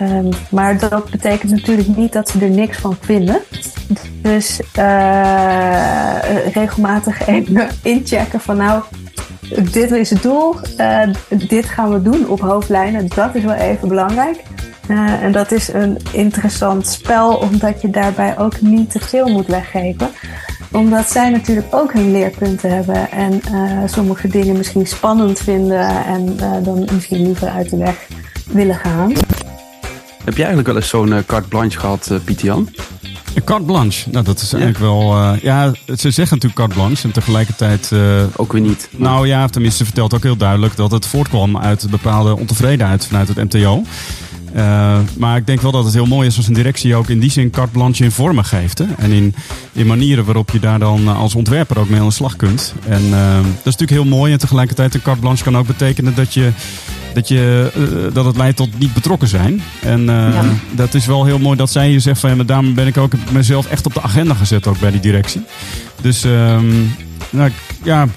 um, 0.00 0.28
maar 0.50 0.78
dat 0.78 1.10
betekent 1.10 1.50
natuurlijk 1.50 1.96
niet 1.96 2.12
dat 2.12 2.28
ze 2.28 2.38
er 2.38 2.50
niks 2.50 2.78
van 2.78 2.96
vinden. 3.00 3.40
Dus 4.22 4.60
uh, 4.78 6.14
regelmatig 6.52 7.26
even 7.26 7.68
inchecken 7.82 8.40
van 8.40 8.56
nou, 8.56 8.82
dit 9.72 9.90
is 9.90 10.10
het 10.10 10.22
doel, 10.22 10.54
dit 11.48 11.64
gaan 11.64 11.92
we 11.92 12.02
doen 12.02 12.28
op 12.28 12.40
hoofdlijnen. 12.40 13.08
Dat 13.08 13.34
is 13.34 13.44
wel 13.44 13.54
even 13.54 13.88
belangrijk. 13.88 14.42
Uh, 14.88 15.22
en 15.22 15.32
dat 15.32 15.52
is 15.52 15.72
een 15.72 15.98
interessant 16.12 16.86
spel, 16.86 17.34
omdat 17.34 17.82
je 17.82 17.90
daarbij 17.90 18.38
ook 18.38 18.60
niet 18.60 18.90
te 18.90 19.00
veel 19.00 19.28
moet 19.28 19.46
weggeven 19.46 20.10
omdat 20.72 21.10
zij 21.10 21.30
natuurlijk 21.30 21.66
ook 21.70 21.92
hun 21.92 22.12
leerpunten 22.12 22.74
hebben 22.74 23.10
en 23.10 23.40
uh, 23.52 23.82
sommige 23.86 24.28
dingen 24.28 24.56
misschien 24.56 24.86
spannend 24.86 25.40
vinden 25.40 26.04
en 26.04 26.36
uh, 26.40 26.52
dan 26.62 26.88
misschien 26.92 27.22
liever 27.22 27.48
uit 27.48 27.70
de 27.70 27.76
weg 27.76 28.06
willen 28.46 28.74
gaan. 28.74 29.12
Heb 30.24 30.36
jij 30.36 30.46
eigenlijk 30.46 30.66
wel 30.66 30.76
eens 30.76 30.88
zo'n 30.88 31.08
uh, 31.08 31.18
carte 31.26 31.48
blanche 31.48 31.78
gehad, 31.78 32.08
uh, 32.12 32.18
Pieter 32.24 32.46
Jan? 32.46 32.68
Een 33.34 33.44
carte 33.44 33.64
blanche, 33.64 34.10
nou 34.10 34.24
dat 34.24 34.40
is 34.40 34.52
eigenlijk 34.52 34.82
wel. 34.82 35.34
ja, 35.42 35.72
ze 35.86 36.10
zeggen 36.10 36.36
natuurlijk 36.36 36.54
carte 36.54 36.74
blanche 36.74 37.04
en 37.04 37.12
tegelijkertijd. 37.12 37.92
ook 38.36 38.52
weer 38.52 38.62
niet. 38.62 38.88
Nou 38.96 39.26
ja, 39.26 39.46
tenminste, 39.46 39.78
ze 39.78 39.84
vertelt 39.84 40.14
ook 40.14 40.22
heel 40.22 40.36
duidelijk 40.36 40.76
dat 40.76 40.90
het 40.90 41.06
voortkwam 41.06 41.58
uit 41.58 41.90
bepaalde 41.90 42.36
ontevredenheid 42.36 43.06
vanuit 43.06 43.28
het 43.28 43.36
MTO. 43.36 43.82
Uh, 44.56 44.98
maar 45.16 45.36
ik 45.36 45.46
denk 45.46 45.60
wel 45.60 45.70
dat 45.70 45.84
het 45.84 45.94
heel 45.94 46.06
mooi 46.06 46.26
is 46.26 46.36
als 46.36 46.46
een 46.46 46.54
directie 46.54 46.94
ook 46.94 47.08
in 47.08 47.20
die 47.20 47.30
zin 47.30 47.50
carte 47.50 47.72
blanche 47.72 48.04
in 48.04 48.10
vormen 48.10 48.44
geeft. 48.44 48.78
Hè? 48.78 48.84
En 48.98 49.10
in, 49.10 49.34
in 49.72 49.86
manieren 49.86 50.24
waarop 50.24 50.50
je 50.50 50.60
daar 50.60 50.78
dan 50.78 51.08
als 51.08 51.34
ontwerper 51.34 51.78
ook 51.78 51.88
mee 51.88 52.00
aan 52.00 52.06
de 52.06 52.12
slag 52.12 52.36
kunt. 52.36 52.74
En 52.88 53.02
uh, 53.02 53.34
dat 53.36 53.44
is 53.44 53.64
natuurlijk 53.64 53.90
heel 53.90 54.04
mooi. 54.04 54.32
En 54.32 54.38
tegelijkertijd 54.38 54.94
een 54.94 55.02
carte 55.02 55.20
blanche 55.20 55.44
kan 55.44 55.56
ook 55.56 55.66
betekenen 55.66 56.14
dat, 56.14 56.34
je, 56.34 56.50
dat, 57.14 57.28
je, 57.28 57.72
uh, 57.76 58.14
dat 58.14 58.24
het 58.24 58.36
leidt 58.36 58.56
tot 58.56 58.78
niet 58.78 58.94
betrokken 58.94 59.28
zijn. 59.28 59.62
En 59.80 60.04
ja. 60.04 60.44
dat 60.70 60.94
is 60.94 61.06
wel 61.06 61.24
heel 61.24 61.38
mooi 61.38 61.56
dat 61.56 61.70
zij 61.70 61.90
je 61.90 62.00
zegt 62.00 62.20
van 62.20 62.36
ja, 62.36 62.44
daarom 62.44 62.74
ben 62.74 62.86
ik 62.86 62.96
ook 62.96 63.12
mezelf 63.32 63.66
echt 63.66 63.86
op 63.86 63.94
de 63.94 64.02
agenda 64.02 64.34
gezet 64.34 64.66
ook 64.66 64.78
bij 64.78 64.90
die 64.90 65.00
directie. 65.00 65.42
Dus 66.00 66.24
um, 66.24 66.90
nou, 67.30 67.50
ja, 67.82 68.08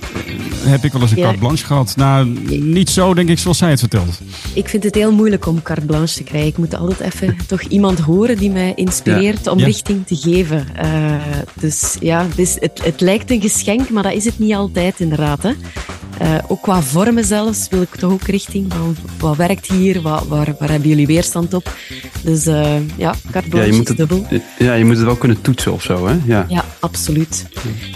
heb 0.64 0.84
ik 0.84 0.92
wel 0.92 1.02
eens 1.02 1.12
een 1.12 1.18
ja. 1.18 1.24
carte 1.24 1.40
blanche 1.40 1.66
gehad. 1.66 1.94
Nou, 1.96 2.26
niet 2.60 2.90
zo 2.90 3.14
denk 3.14 3.30
ik 3.30 3.40
zoals 3.40 3.58
zij 3.58 3.70
het 3.70 3.80
vertelt. 3.80 4.20
Ik 4.54 4.70
vind 4.70 4.84
het 4.84 4.96
heel 4.96 5.12
moeilijk 5.12 5.46
om 5.46 5.62
carte 5.62 5.86
blanche 5.86 6.16
te 6.16 6.24
krijgen. 6.24 6.50
Ik 6.50 6.58
moet 6.58 6.76
altijd 6.76 7.00
even 7.00 7.38
toch 7.48 7.62
iemand 7.62 8.00
horen 8.00 8.38
die 8.38 8.52
mij 8.52 8.74
inspireert 8.76 9.46
ja. 9.46 9.52
om 9.52 9.60
ja. 9.60 9.66
richting 9.66 10.08
te 10.08 10.16
geven. 10.16 10.68
Uh, 10.84 11.16
dus 11.54 11.96
ja, 12.00 12.28
dus 12.36 12.58
het, 12.60 12.84
het 12.84 13.02
lijkt 13.02 13.32
een 13.32 13.42
geschenk, 13.42 13.90
maar 13.90 14.04
dat 14.04 14.14
is 14.14 14.26
het 14.26 14.40
niet 14.40 14.54
altijd 14.54 15.00
inderdaad. 15.00 15.44
Hè. 15.44 15.52
Uh, 16.24 16.38
ook 16.48 16.62
qua 16.62 16.82
vormen 16.82 17.26
zelfs 17.26 17.68
wil 17.70 17.82
ik 17.82 17.96
toch 17.96 18.12
ook 18.12 18.22
richting 18.22 18.74
van 18.74 18.96
wat 19.20 19.36
werkt 19.36 19.66
hier, 19.66 20.02
wat, 20.02 20.28
waar, 20.28 20.56
waar 20.60 20.70
hebben 20.70 20.90
jullie 20.90 21.08
weerstand 21.08 21.54
op. 21.54 21.76
Dus 22.22 22.48
uh, 22.48 22.98
ja, 22.98 23.16
carte 23.32 23.58
ja, 23.58 23.64
je 23.64 23.74
moet 23.74 23.88
het, 23.88 23.98
dubbel. 23.98 24.26
Ja, 24.58 24.74
je 24.74 24.86
moet 24.86 24.96
het 24.96 25.06
wel 25.06 25.16
kunnen 25.16 25.42
toetsen 25.42 25.74
of 25.74 25.82
zo, 25.82 26.08
hè? 26.08 26.16
Ja, 26.26 26.46
ja 26.50 26.66
absoluut. 26.80 27.48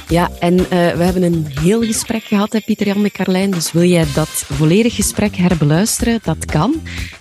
Ja, 0.07 0.29
en 0.39 0.53
uh, 0.59 0.67
we 0.69 1.03
hebben 1.03 1.23
een 1.23 1.47
heel 1.59 1.81
gesprek 1.81 2.23
gehad, 2.23 2.53
hè, 2.53 2.59
Pieter 2.65 2.87
Jan 2.87 3.01
met 3.01 3.11
Carlijn. 3.11 3.51
Dus 3.51 3.71
wil 3.71 3.83
jij 3.83 4.05
dat 4.13 4.29
volledig 4.29 4.95
gesprek 4.95 5.35
herbeluisteren? 5.35 6.19
Dat 6.23 6.45
kan. 6.45 6.75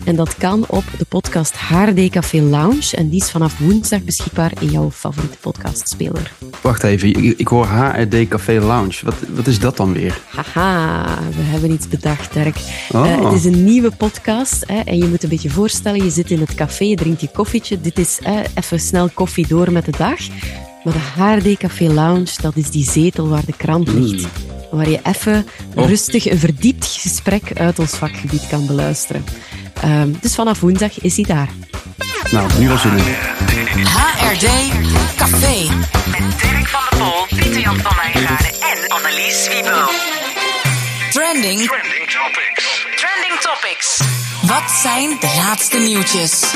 En 0.05 0.17
dat 0.17 0.37
kan 0.37 0.65
op 0.69 0.85
de 0.99 1.05
podcast 1.09 1.57
HRD 1.57 2.09
Café 2.11 2.41
Lounge. 2.41 2.97
En 2.97 3.09
die 3.09 3.21
is 3.21 3.31
vanaf 3.31 3.59
woensdag 3.59 4.03
beschikbaar 4.03 4.53
in 4.61 4.71
jouw 4.71 4.91
favoriete 4.91 5.39
podcastspeler. 5.41 6.33
Wacht 6.61 6.83
even, 6.83 7.09
ik, 7.09 7.39
ik 7.39 7.49
hoor 7.49 7.67
HRD 7.67 8.29
Café 8.29 8.61
Lounge. 8.61 8.95
Wat, 9.03 9.15
wat 9.35 9.47
is 9.47 9.59
dat 9.59 9.77
dan 9.77 9.93
weer? 9.93 10.21
Haha 10.29 10.96
we 11.37 11.43
hebben 11.43 11.73
iets 11.73 11.89
bedacht, 11.89 12.33
Dirk. 12.33 12.57
Oh. 12.91 13.07
Uh, 13.07 13.25
het 13.25 13.33
is 13.33 13.45
een 13.45 13.65
nieuwe 13.65 13.91
podcast. 13.91 14.65
Hè, 14.67 14.81
en 14.81 14.99
je 14.99 15.07
moet 15.07 15.23
een 15.23 15.29
beetje 15.29 15.51
voorstellen, 15.51 16.05
je 16.05 16.11
zit 16.11 16.31
in 16.31 16.41
het 16.41 16.55
café, 16.55 16.85
je 16.85 16.97
drinkt 16.97 17.21
je 17.21 17.29
koffietje. 17.29 17.81
Dit 17.81 17.99
is 17.99 18.19
uh, 18.27 18.39
even 18.55 18.81
snel 18.81 19.09
koffie 19.15 19.47
door 19.47 19.73
met 19.73 19.85
de 19.85 19.95
dag. 19.99 20.19
Maar 20.85 20.95
de 20.95 21.23
HRD 21.23 21.59
Café 21.59 21.93
Lounge, 21.93 22.33
dat 22.41 22.57
is 22.57 22.71
die 22.71 22.91
zetel 22.91 23.29
waar 23.29 23.45
de 23.47 23.57
krant 23.57 23.89
ligt. 23.89 24.23
Mm. 24.23 24.29
Waar 24.71 24.89
je 24.89 25.01
even 25.03 25.47
oh. 25.75 25.87
rustig 25.87 26.31
een 26.31 26.39
verdiept 26.39 26.87
gesprek 26.87 27.43
uit 27.55 27.79
ons 27.79 27.91
vakgebied 27.91 28.47
kan 28.47 28.67
beluisteren. 28.67 29.25
Uh, 29.85 30.03
dus 30.21 30.35
vanaf 30.35 30.61
woensdag 30.61 31.01
is 31.01 31.17
hij 31.17 31.25
daar. 31.25 31.49
Nou, 32.31 32.51
nu 32.59 32.69
was 32.69 32.85
in. 32.85 32.99
HRD 33.85 34.47
Café. 35.17 35.69
Met 36.11 36.41
Dirk 36.41 36.69
van 36.69 36.81
der 36.91 36.99
Pol, 36.99 37.39
Pieter 37.39 37.61
Jan 37.61 37.77
van 37.77 37.97
Wijngaarden 37.97 38.53
en 38.53 38.89
Annelies 38.89 39.49
Wiebel. 39.49 40.26
Trending. 41.37 41.69
Trending 41.69 42.07
Topics. 42.07 42.87
Trending 42.97 43.41
Topics. 43.41 44.01
Wat 44.43 44.71
zijn 44.71 45.09
de 45.21 45.35
laatste 45.37 45.79
nieuwtjes? 45.79 46.55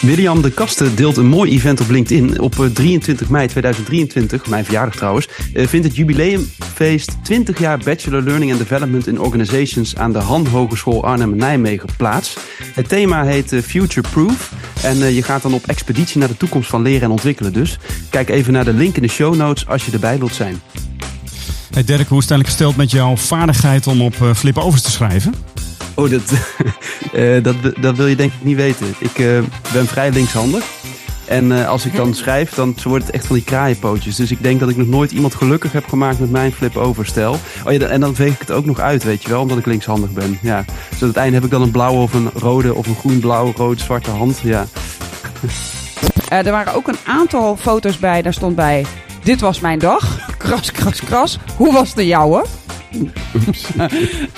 William 0.00 0.42
de 0.42 0.50
Kasten 0.50 0.96
deelt 0.96 1.16
een 1.16 1.26
mooi 1.26 1.52
event 1.52 1.80
op 1.80 1.88
LinkedIn. 1.88 2.40
Op 2.40 2.54
23 2.72 3.28
mei 3.28 3.48
2023, 3.48 4.46
mijn 4.46 4.64
verjaardag 4.64 4.94
trouwens, 4.94 5.28
vindt 5.52 5.86
het 5.86 5.96
jubileumfeest 5.96 7.24
20 7.24 7.58
jaar 7.58 7.78
Bachelor 7.78 8.22
Learning 8.22 8.50
and 8.50 8.60
Development 8.60 9.06
in 9.06 9.20
Organizations 9.20 9.96
aan 9.96 10.12
de 10.12 10.18
Han 10.18 10.46
Hogeschool 10.46 11.04
Arnhem-Nijmegen 11.04 11.88
plaats. 11.96 12.36
Het 12.74 12.88
thema 12.88 13.24
heet 13.24 13.54
Future 13.66 14.08
Proof 14.08 14.50
en 14.82 15.14
je 15.14 15.22
gaat 15.22 15.42
dan 15.42 15.54
op 15.54 15.66
expeditie 15.66 16.18
naar 16.18 16.28
de 16.28 16.36
toekomst 16.36 16.70
van 16.70 16.82
leren 16.82 17.02
en 17.02 17.10
ontwikkelen 17.10 17.52
dus. 17.52 17.78
Kijk 18.10 18.28
even 18.28 18.52
naar 18.52 18.64
de 18.64 18.74
link 18.74 18.96
in 18.96 19.02
de 19.02 19.08
show 19.08 19.34
notes 19.34 19.66
als 19.66 19.84
je 19.84 19.92
erbij 19.92 20.18
wilt 20.18 20.34
zijn. 20.34 20.60
Hey 21.74 21.84
Dirk, 21.84 22.08
hoe 22.08 22.18
is 22.18 22.24
het 22.24 22.32
eigenlijk 22.32 22.48
gesteld 22.48 22.76
met 22.76 22.90
jouw 22.90 23.16
vaardigheid 23.16 23.86
om 23.86 24.02
op 24.02 24.14
flip-overs 24.14 24.82
te 24.82 24.90
schrijven? 24.90 25.34
Oh, 25.94 26.10
dat, 26.10 26.32
uh, 27.14 27.42
dat, 27.44 27.54
dat 27.80 27.96
wil 27.96 28.06
je 28.06 28.16
denk 28.16 28.32
ik 28.32 28.44
niet 28.44 28.56
weten. 28.56 28.94
Ik 28.98 29.18
uh, 29.18 29.38
ben 29.72 29.86
vrij 29.86 30.10
linkshandig. 30.10 30.64
En 31.24 31.50
uh, 31.50 31.68
als 31.68 31.86
ik 31.86 31.96
dan 31.96 32.14
schrijf, 32.24 32.54
dan 32.54 32.74
wordt 32.84 33.06
het 33.06 33.14
echt 33.14 33.26
van 33.26 33.36
die 33.36 33.44
kraaienpootjes. 33.44 34.16
Dus 34.16 34.30
ik 34.30 34.42
denk 34.42 34.60
dat 34.60 34.68
ik 34.68 34.76
nog 34.76 34.86
nooit 34.86 35.10
iemand 35.10 35.34
gelukkig 35.34 35.72
heb 35.72 35.88
gemaakt 35.88 36.18
met 36.18 36.30
mijn 36.30 36.52
flip-over 36.52 37.06
stijl. 37.06 37.36
Oh 37.66 37.72
ja, 37.72 37.86
en 37.86 38.00
dan 38.00 38.14
veeg 38.14 38.32
ik 38.32 38.40
het 38.40 38.50
ook 38.50 38.64
nog 38.64 38.80
uit, 38.80 39.04
weet 39.04 39.22
je 39.22 39.28
wel, 39.28 39.40
omdat 39.40 39.58
ik 39.58 39.66
linkshandig 39.66 40.10
ben. 40.10 40.38
Ja. 40.42 40.64
Dus 40.90 41.02
aan 41.02 41.08
het 41.08 41.16
einde 41.16 41.34
heb 41.34 41.44
ik 41.44 41.50
dan 41.50 41.62
een 41.62 41.70
blauwe 41.70 42.00
of 42.00 42.12
een 42.12 42.30
rode 42.34 42.74
of 42.74 42.86
een 42.86 42.96
groen, 42.96 43.18
blauw, 43.18 43.52
rood, 43.56 43.80
zwarte 43.80 44.10
hand. 44.10 44.38
Ja. 44.42 44.66
er 46.28 46.50
waren 46.50 46.74
ook 46.74 46.88
een 46.88 46.98
aantal 47.04 47.56
foto's 47.56 47.98
bij. 47.98 48.22
Daar 48.22 48.34
stond 48.34 48.56
bij, 48.56 48.84
dit 49.24 49.40
was 49.40 49.60
mijn 49.60 49.78
dag. 49.78 50.18
Kras, 50.38 50.72
kras, 50.72 51.00
kras. 51.00 51.38
Hoe 51.56 51.72
was 51.72 51.94
de 51.94 52.06
jouwe? 52.06 52.44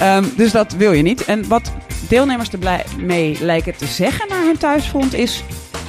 um, 0.02 0.32
dus 0.36 0.52
dat 0.52 0.72
wil 0.72 0.92
je 0.92 1.02
niet. 1.02 1.24
En 1.24 1.48
wat 1.48 1.72
deelnemers 2.08 2.48
ermee 2.50 3.36
lijken 3.40 3.76
te 3.76 3.86
zeggen 3.86 4.28
naar 4.28 4.44
hun 4.44 4.58
thuisfront 4.58 5.14
is... 5.14 5.42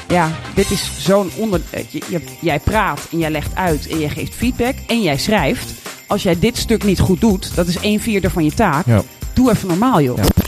Ja, 0.07 0.31
dit 0.53 0.71
is 0.71 0.91
zo'n 0.97 1.29
onder... 1.35 1.61
Je, 1.89 2.21
jij 2.41 2.59
praat 2.59 3.07
en 3.11 3.17
jij 3.17 3.29
legt 3.31 3.55
uit 3.55 3.87
en 3.87 3.99
jij 3.99 4.09
geeft 4.09 4.33
feedback 4.33 4.75
en 4.87 5.01
jij 5.01 5.17
schrijft. 5.17 5.71
Als 6.07 6.23
jij 6.23 6.39
dit 6.39 6.57
stuk 6.57 6.83
niet 6.83 6.99
goed 6.99 7.21
doet, 7.21 7.55
dat 7.55 7.67
is 7.67 7.77
een 7.81 7.99
vierde 7.99 8.29
van 8.29 8.43
je 8.43 8.53
taak. 8.53 8.85
Ja. 8.85 9.01
Doe 9.33 9.51
even 9.51 9.67
normaal, 9.67 10.01
joh. 10.01 10.17
Ja. 10.17 10.46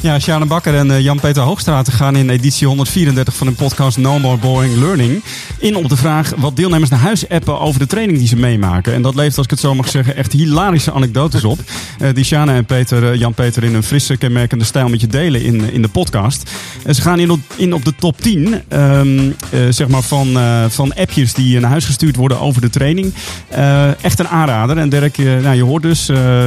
Ja, 0.00 0.18
Sjane 0.18 0.46
Bakker 0.46 0.74
en 0.74 0.86
uh, 0.86 1.00
Jan-Peter 1.00 1.42
Hoogstraat 1.42 1.90
gaan 1.90 2.16
in 2.16 2.30
editie 2.30 2.66
134 2.66 3.34
van 3.34 3.46
de 3.46 3.52
podcast 3.52 3.96
No 3.96 4.18
More 4.18 4.36
Boring 4.36 4.76
Learning 4.76 5.22
in 5.58 5.76
op 5.76 5.88
de 5.88 5.96
vraag 5.96 6.32
wat 6.36 6.56
deelnemers 6.56 6.90
naar 6.90 7.00
huis 7.00 7.28
appen 7.28 7.60
over 7.60 7.80
de 7.80 7.86
training 7.86 8.18
die 8.18 8.26
ze 8.26 8.36
meemaken. 8.36 8.94
En 8.94 9.02
dat 9.02 9.14
levert, 9.14 9.36
als 9.36 9.44
ik 9.44 9.50
het 9.50 9.60
zo 9.60 9.74
mag 9.74 9.88
zeggen, 9.88 10.16
echt 10.16 10.32
hilarische 10.32 10.92
anekdotes 10.92 11.44
op. 11.44 11.58
Uh, 12.02 12.08
die 12.14 12.24
Sjane 12.24 12.52
en 12.52 12.64
Peter, 12.64 13.02
uh, 13.02 13.20
Jan-Peter 13.20 13.64
in 13.64 13.74
een 13.74 13.82
frisse, 13.82 14.16
kenmerkende 14.16 14.64
stijl 14.64 14.88
met 14.88 15.00
je 15.00 15.06
delen 15.06 15.42
in, 15.42 15.72
in 15.72 15.82
de 15.82 15.88
podcast. 15.88 16.50
En 16.84 16.94
ze 16.94 17.02
gaan 17.02 17.18
in 17.18 17.30
op, 17.30 17.40
in 17.56 17.72
op 17.72 17.84
de 17.84 17.94
top 17.98 18.20
10 18.20 18.62
um, 18.72 19.34
zeg 19.70 19.88
maar 19.88 20.02
van, 20.02 20.38
van 20.68 20.94
appjes 20.94 21.34
die 21.34 21.60
naar 21.60 21.70
huis 21.70 21.84
gestuurd 21.84 22.16
worden 22.16 22.40
over 22.40 22.60
de 22.60 22.70
training. 22.70 23.14
echt 24.00 24.18
een 24.18 24.28
aanrader. 24.28 24.78
En 24.78 24.88
Dirk, 24.88 25.18
nou, 25.18 25.54
je 25.54 25.64
hoort 25.64 25.82
dus, 25.82 26.06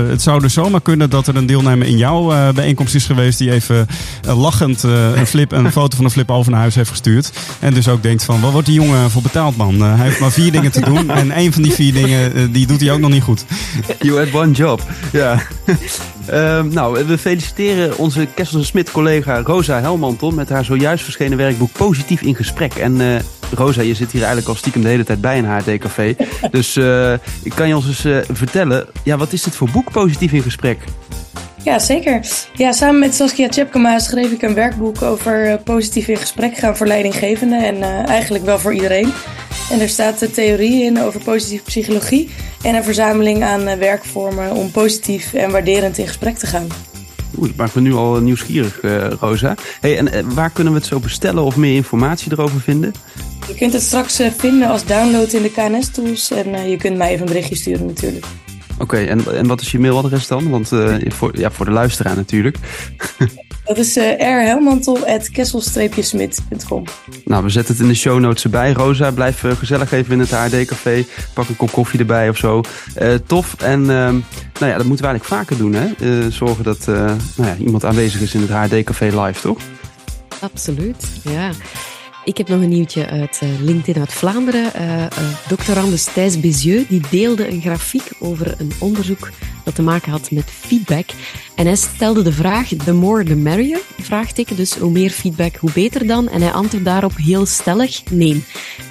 het 0.10 0.22
zou 0.22 0.42
dus 0.42 0.54
zomaar 0.54 0.82
kunnen 0.82 1.10
dat 1.10 1.28
er 1.28 1.36
een 1.36 1.46
deelnemer 1.46 1.88
in 1.88 1.98
jouw 1.98 2.54
bijeenkomst 2.54 2.96
is 2.96 3.06
geweest 3.06 3.41
die 3.42 3.52
even 3.52 3.88
lachend 4.22 4.84
een, 4.84 5.28
flip, 5.28 5.52
een 5.52 5.72
foto 5.72 5.96
van 5.96 6.06
een 6.06 6.12
flip 6.12 6.32
over 6.32 6.52
naar 6.52 6.60
huis 6.60 6.76
heeft 6.76 6.90
gestuurd. 6.90 7.32
En 7.60 7.74
dus 7.74 7.88
ook 7.88 8.04
denkt 8.04 8.24
van, 8.24 8.42
wat 8.42 8.52
wordt 8.52 8.68
die 8.68 8.76
jongen 8.76 9.12
voor 9.12 9.22
betaald, 9.22 9.58
man? 9.58 9.82
hij 9.82 10.06
heeft 10.08 10.20
maar 10.20 10.32
vier 10.32 10.52
dingen 10.52 10.72
te 10.72 10.82
doen. 10.82 11.10
En 11.10 11.32
één 11.32 11.54
van 11.54 11.62
die 11.62 11.72
vier 11.72 11.94
dingen, 11.94 12.52
die 12.52 12.68
doet 12.68 12.82
hij 12.82 12.92
ook 12.92 13.00
nog 13.00 13.10
niet 13.10 13.24
goed. 13.24 13.46
You 14.00 14.18
had 14.18 14.42
one 14.42 14.52
job. 14.52 14.84
Ja. 15.12 15.42
Uh, 16.30 16.62
nou, 16.78 17.06
we 17.06 17.18
feliciteren 17.18 17.98
onze 17.98 18.28
Kessels 18.36 18.68
Smit 18.68 18.92
collega 18.92 19.42
Rosa 19.42 19.80
Helmanton 19.80 20.36
met 20.36 20.50
haar 20.50 20.66
zojuist 20.66 21.04
verschenen 21.04 21.38
werkboek 21.38 21.72
Positief 21.72 22.22
in 22.22 22.36
Gesprek. 22.36 22.74
En 22.74 23.00
uh, 23.00 23.16
Rosa, 23.56 23.82
je 23.82 23.94
zit 23.94 24.12
hier 24.12 24.22
eigenlijk 24.22 24.50
al 24.50 24.56
stiekem 24.56 24.82
de 24.82 24.88
hele 24.88 25.04
tijd 25.04 25.22
bij 25.22 25.38
een 25.38 25.46
HD-café. 25.46 26.16
Dus 26.52 26.78
uh, 26.78 27.14
kan 27.56 27.68
je 27.68 27.76
ons 27.76 27.88
eens 27.88 28.26
vertellen, 28.32 28.88
ja, 29.04 29.18
wat 29.18 29.34
is 29.34 29.44
dit 29.44 29.56
voor 29.56 29.70
boek 29.72 29.92
Positief 29.92 30.32
in 30.32 30.42
Gesprek? 30.42 30.78
Ja, 31.64 31.80
zeker. 31.80 32.26
Ja, 32.54 32.72
samen 32.72 33.00
met 33.00 33.16
Saskia 33.16 33.50
Tjepkema 33.50 34.00
schreef 34.00 34.32
ik 34.32 34.42
een 34.42 34.54
werkboek 34.54 35.02
over 35.02 35.62
positief 35.64 36.08
in 36.08 36.18
gesprek 36.18 36.58
gaan 36.58 36.78
voor 36.78 36.88
leidinggevenden 36.88 37.66
en 37.66 37.76
uh, 37.76 38.08
eigenlijk 38.08 38.44
wel 38.44 38.60
voor 38.60 38.74
iedereen. 38.74 39.14
En 39.72 39.80
er 39.80 39.90
staat 39.90 40.20
de 40.20 40.32
theorie 40.32 40.84
in 40.84 41.02
over 41.02 41.24
positieve 41.24 41.64
psychologie 41.64 42.30
en 42.64 42.76
een 42.76 42.84
verzameling 42.84 43.44
aan 43.44 43.68
uh, 43.68 43.74
werkvormen 43.74 44.52
om 44.52 44.72
positief 44.72 45.34
en 45.34 45.52
waarderend 45.52 45.98
in 45.98 46.08
gesprek 46.08 46.38
te 46.38 46.48
gaan. 46.48 46.68
Oeh, 47.38 47.48
dat 47.48 47.56
maakt 47.56 47.76
me 47.76 47.82
nu 47.82 47.94
al 47.94 48.20
nieuwsgierig, 48.20 48.84
uh, 48.84 49.08
Rosa. 49.20 49.56
Hey, 49.80 49.98
en 49.98 50.34
waar 50.34 50.50
kunnen 50.50 50.74
we 50.74 50.80
het 50.80 50.88
zo 50.88 51.00
bestellen 51.00 51.44
of 51.44 51.56
meer 51.56 51.76
informatie 51.76 52.32
erover 52.32 52.62
vinden? 52.62 52.94
Je 53.48 53.56
kunt 53.56 53.74
het 53.74 53.82
straks 53.82 54.20
vinden 54.38 54.70
als 54.70 54.86
download 54.86 55.32
in 55.34 55.42
de 55.42 55.52
KNS-tools 55.52 56.32
en 56.32 56.70
je 56.70 56.78
kunt 56.78 56.98
mij 56.98 57.10
even 57.10 57.22
een 57.22 57.34
berichtje 57.34 57.56
sturen 57.56 57.86
natuurlijk. 57.86 58.26
Oké, 58.82 58.96
okay, 58.96 59.08
en, 59.08 59.36
en 59.36 59.48
wat 59.48 59.62
is 59.62 59.72
je 59.72 59.80
mailadres 59.80 60.28
dan? 60.28 60.50
Want 60.50 60.72
uh, 60.72 60.96
voor, 61.08 61.40
ja, 61.40 61.52
voor 61.52 61.66
de 61.66 61.72
luisteraar 61.72 62.16
natuurlijk. 62.16 62.58
Dat 63.64 63.78
is 63.78 63.98
uh, 63.98 64.18
rhelmantel.kessel-smit.com 64.18 66.84
Nou, 67.26 67.44
we 67.44 67.50
zetten 67.50 67.74
het 67.74 67.84
in 67.84 67.90
de 67.90 67.96
show 67.96 68.20
notes 68.20 68.44
erbij. 68.44 68.72
Rosa, 68.72 69.12
blijf 69.12 69.44
uh, 69.44 69.52
gezellig 69.52 69.92
even 69.92 70.14
in 70.14 70.20
het 70.20 70.32
HD-café. 70.32 71.06
Pak 71.34 71.50
een 71.50 71.56
kop 71.56 71.72
koffie 71.72 72.00
erbij 72.00 72.30
of 72.30 72.38
zo. 72.38 72.62
Uh, 73.02 73.14
tof. 73.26 73.56
En 73.62 73.80
uh, 73.80 73.88
nou 73.88 74.24
ja, 74.60 74.78
dat 74.78 74.86
moeten 74.86 75.06
we 75.06 75.12
eigenlijk 75.12 75.24
vaker 75.24 75.58
doen, 75.58 75.74
hè? 75.74 75.88
zorgen 76.32 76.64
dat 76.64 76.86
nou 76.86 77.18
ja, 77.36 77.56
iemand 77.60 77.86
aanwezig 77.86 78.22
is 78.22 78.34
in 78.34 78.42
het 78.42 78.50
HD-café 78.50 79.22
live, 79.22 79.42
toch? 79.42 79.58
Absoluut, 80.40 81.06
ja. 81.24 81.50
Ik 82.24 82.38
heb 82.38 82.48
nog 82.48 82.62
een 82.62 82.70
nieuwtje 82.70 83.08
uit 83.08 83.40
uh, 83.44 83.50
LinkedIn 83.60 84.02
uit 84.02 84.14
Vlaanderen. 84.14 84.72
Uh, 84.76 84.98
uh, 84.98 85.08
doctorandus 85.48 86.04
Thijs 86.04 86.40
Bézieux 86.40 86.88
die 86.88 87.02
deelde 87.10 87.50
een 87.50 87.62
grafiek 87.62 88.12
over 88.20 88.56
een 88.58 88.72
onderzoek 88.80 89.30
dat 89.64 89.76
te 89.76 89.82
maken 89.82 90.12
had 90.12 90.32
met 90.32 90.52
feedback. 90.52 91.10
En 91.62 91.68
hij 91.68 91.76
stelde 91.76 92.22
de 92.22 92.32
vraag, 92.32 92.68
the 92.68 92.94
more 92.94 93.24
the 93.24 93.36
merrier, 93.36 93.80
vraagteken. 94.00 94.56
Dus 94.56 94.76
hoe 94.76 94.92
meer 94.92 95.10
feedback, 95.10 95.56
hoe 95.56 95.72
beter 95.72 96.08
dan. 96.08 96.30
En 96.30 96.42
hij 96.42 96.52
antwoordt 96.52 96.86
daarop 96.86 97.18
heel 97.18 97.46
stellig, 97.46 98.04
nee. 98.10 98.44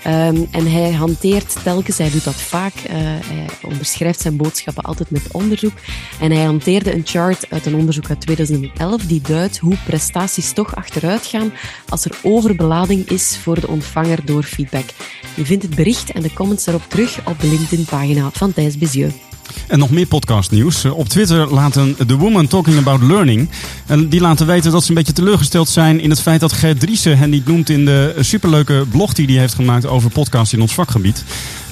Um, 0.07 0.49
en 0.51 0.73
hij 0.73 0.93
hanteert 0.93 1.57
telkens, 1.63 1.99
hij 1.99 2.11
doet 2.11 2.25
dat 2.25 2.35
vaak, 2.35 2.75
uh, 2.75 2.93
hij 2.93 3.47
onderschrijft 3.63 4.21
zijn 4.21 4.37
boodschappen 4.37 4.83
altijd 4.83 5.11
met 5.11 5.23
onderzoek. 5.31 5.73
En 6.21 6.31
hij 6.31 6.45
hanteerde 6.45 6.95
een 6.95 7.07
chart 7.07 7.51
uit 7.51 7.67
een 7.67 7.75
onderzoek 7.75 8.09
uit 8.09 8.21
2011 8.21 9.03
die 9.03 9.21
duidt 9.21 9.59
hoe 9.59 9.77
prestaties 9.87 10.53
toch 10.53 10.77
achteruit 10.77 11.27
gaan 11.27 11.53
als 11.89 12.05
er 12.05 12.19
overbelading 12.23 13.09
is 13.09 13.39
voor 13.43 13.61
de 13.61 13.69
ontvanger 13.69 14.25
door 14.25 14.43
feedback. 14.43 14.87
Je 15.35 15.45
vindt 15.45 15.63
het 15.63 15.75
bericht 15.75 16.11
en 16.11 16.23
de 16.23 16.33
comments 16.33 16.65
daarop 16.65 16.85
terug 16.89 17.21
op 17.27 17.41
de 17.41 17.49
LinkedIn-pagina 17.49 18.31
van 18.33 18.53
Thijs 18.53 18.79
Bézieux. 18.79 19.30
En 19.67 19.79
nog 19.79 19.91
meer 19.91 20.07
podcastnieuws. 20.07 20.85
Op 20.85 21.09
Twitter 21.09 21.53
laten 21.55 21.97
The 22.07 22.17
Woman 22.17 22.47
Talking 22.47 22.79
About 22.79 23.03
Learning. 23.03 23.49
En 23.87 24.09
die 24.09 24.21
laten 24.21 24.47
weten 24.47 24.73
dat 24.73 24.83
ze 24.83 24.89
een 24.89 24.95
beetje 24.95 25.13
teleurgesteld 25.13 25.69
zijn 25.69 26.01
in 26.01 26.11
het 26.11 26.21
feit 26.21 26.41
dat 26.41 26.53
Gert 26.53 26.81
Driessen 26.81 27.19
hen 27.19 27.31
niet 27.31 27.47
noemt 27.47 27.71
in 27.71 27.85
de 27.85 28.15
superleuke 28.21 28.85
blog 28.91 29.13
die 29.13 29.27
hij 29.27 29.37
heeft 29.37 29.55
gemaakt 29.55 29.87
over 29.87 30.11
podcasts 30.11 30.53
in 30.53 30.61
ons 30.61 30.75
vakgebied. 30.75 31.25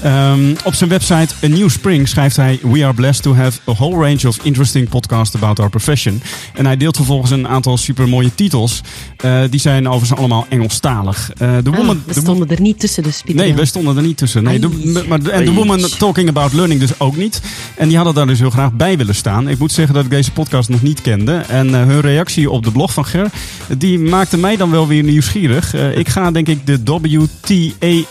Um, 0.05 0.57
op 0.65 0.75
zijn 0.75 0.91
website 0.91 1.35
A 1.45 1.47
New 1.47 1.69
Spring 1.69 2.09
schrijft 2.09 2.37
hij: 2.37 2.59
We 2.63 2.85
are 2.85 2.95
blessed 2.95 3.23
to 3.23 3.35
have 3.35 3.61
a 3.69 3.73
whole 3.73 3.97
range 3.97 4.29
of 4.29 4.39
interesting 4.43 4.89
podcasts 4.89 5.35
about 5.35 5.61
our 5.61 5.71
profession. 5.71 6.23
En 6.55 6.67
hij 6.67 6.77
deelt 6.77 6.97
vervolgens 6.97 7.31
een 7.31 7.49
aantal 7.49 7.77
supermooie 7.77 8.35
titels. 8.35 8.81
Uh, 9.25 9.41
die 9.51 9.61
zijn 9.61 9.89
overigens 9.89 10.19
allemaal 10.19 10.47
Engelstalig. 10.49 11.31
Uh, 11.43 11.57
the 11.57 11.71
woman, 11.71 12.03
we 12.07 12.13
stonden 12.13 12.49
er 12.49 12.61
niet 12.61 12.81
tussen, 12.81 13.03
dus 13.03 13.23
Nee, 13.27 13.55
we 13.55 13.65
stonden 13.65 13.97
er 13.97 14.03
niet 14.03 14.17
tussen. 14.17 14.43
Nee, 14.43 14.59
de, 14.59 15.05
maar, 15.09 15.21
en 15.21 15.45
The 15.45 15.53
Woman 15.53 15.81
Talking 15.99 16.29
About 16.29 16.53
Learning 16.53 16.81
dus 16.81 17.01
ook 17.01 17.17
niet. 17.17 17.43
En 17.77 17.89
die 17.89 17.97
hadden 17.97 18.15
daar 18.15 18.27
dus 18.27 18.39
heel 18.39 18.51
graag 18.51 18.73
bij 18.73 18.97
willen 18.97 19.15
staan. 19.15 19.49
Ik 19.49 19.59
moet 19.59 19.73
zeggen 19.73 19.95
dat 19.95 20.05
ik 20.05 20.11
deze 20.11 20.33
podcast 20.33 20.69
nog 20.69 20.83
niet 20.83 21.01
kende. 21.01 21.33
En 21.33 21.69
uh, 21.69 21.85
hun 21.85 22.01
reactie 22.01 22.51
op 22.51 22.65
de 22.65 22.71
blog 22.73 22.93
van 22.93 23.05
Ger, 23.05 23.31
die 23.79 23.99
maakte 23.99 24.37
mij 24.37 24.57
dan 24.57 24.71
wel 24.71 24.87
weer 24.87 25.03
nieuwsgierig. 25.03 25.75
ik 25.75 26.09
ga 26.09 26.31
denk 26.31 26.49
ik 26.49 26.67
de 26.67 26.81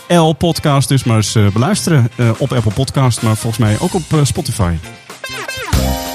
WTAL 0.07 0.33
podcast 0.33 0.87
dus 0.87 1.03
maar 1.03 1.17
eens 1.17 1.31
beluisteren 1.33 1.76
luisteren 1.77 2.11
uh, 2.15 2.41
op 2.41 2.51
Apple 2.51 2.71
Podcast, 2.71 3.21
maar 3.21 3.35
volgens 3.35 3.57
mij 3.57 3.79
ook 3.79 3.93
op 3.93 4.01
uh, 4.13 4.19
Spotify. 4.23 4.73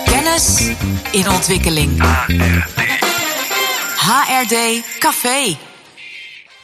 Kennis 0.04 0.70
in 1.10 1.30
ontwikkeling. 1.30 2.02
HRD 3.96 4.82
Café. 4.98 5.56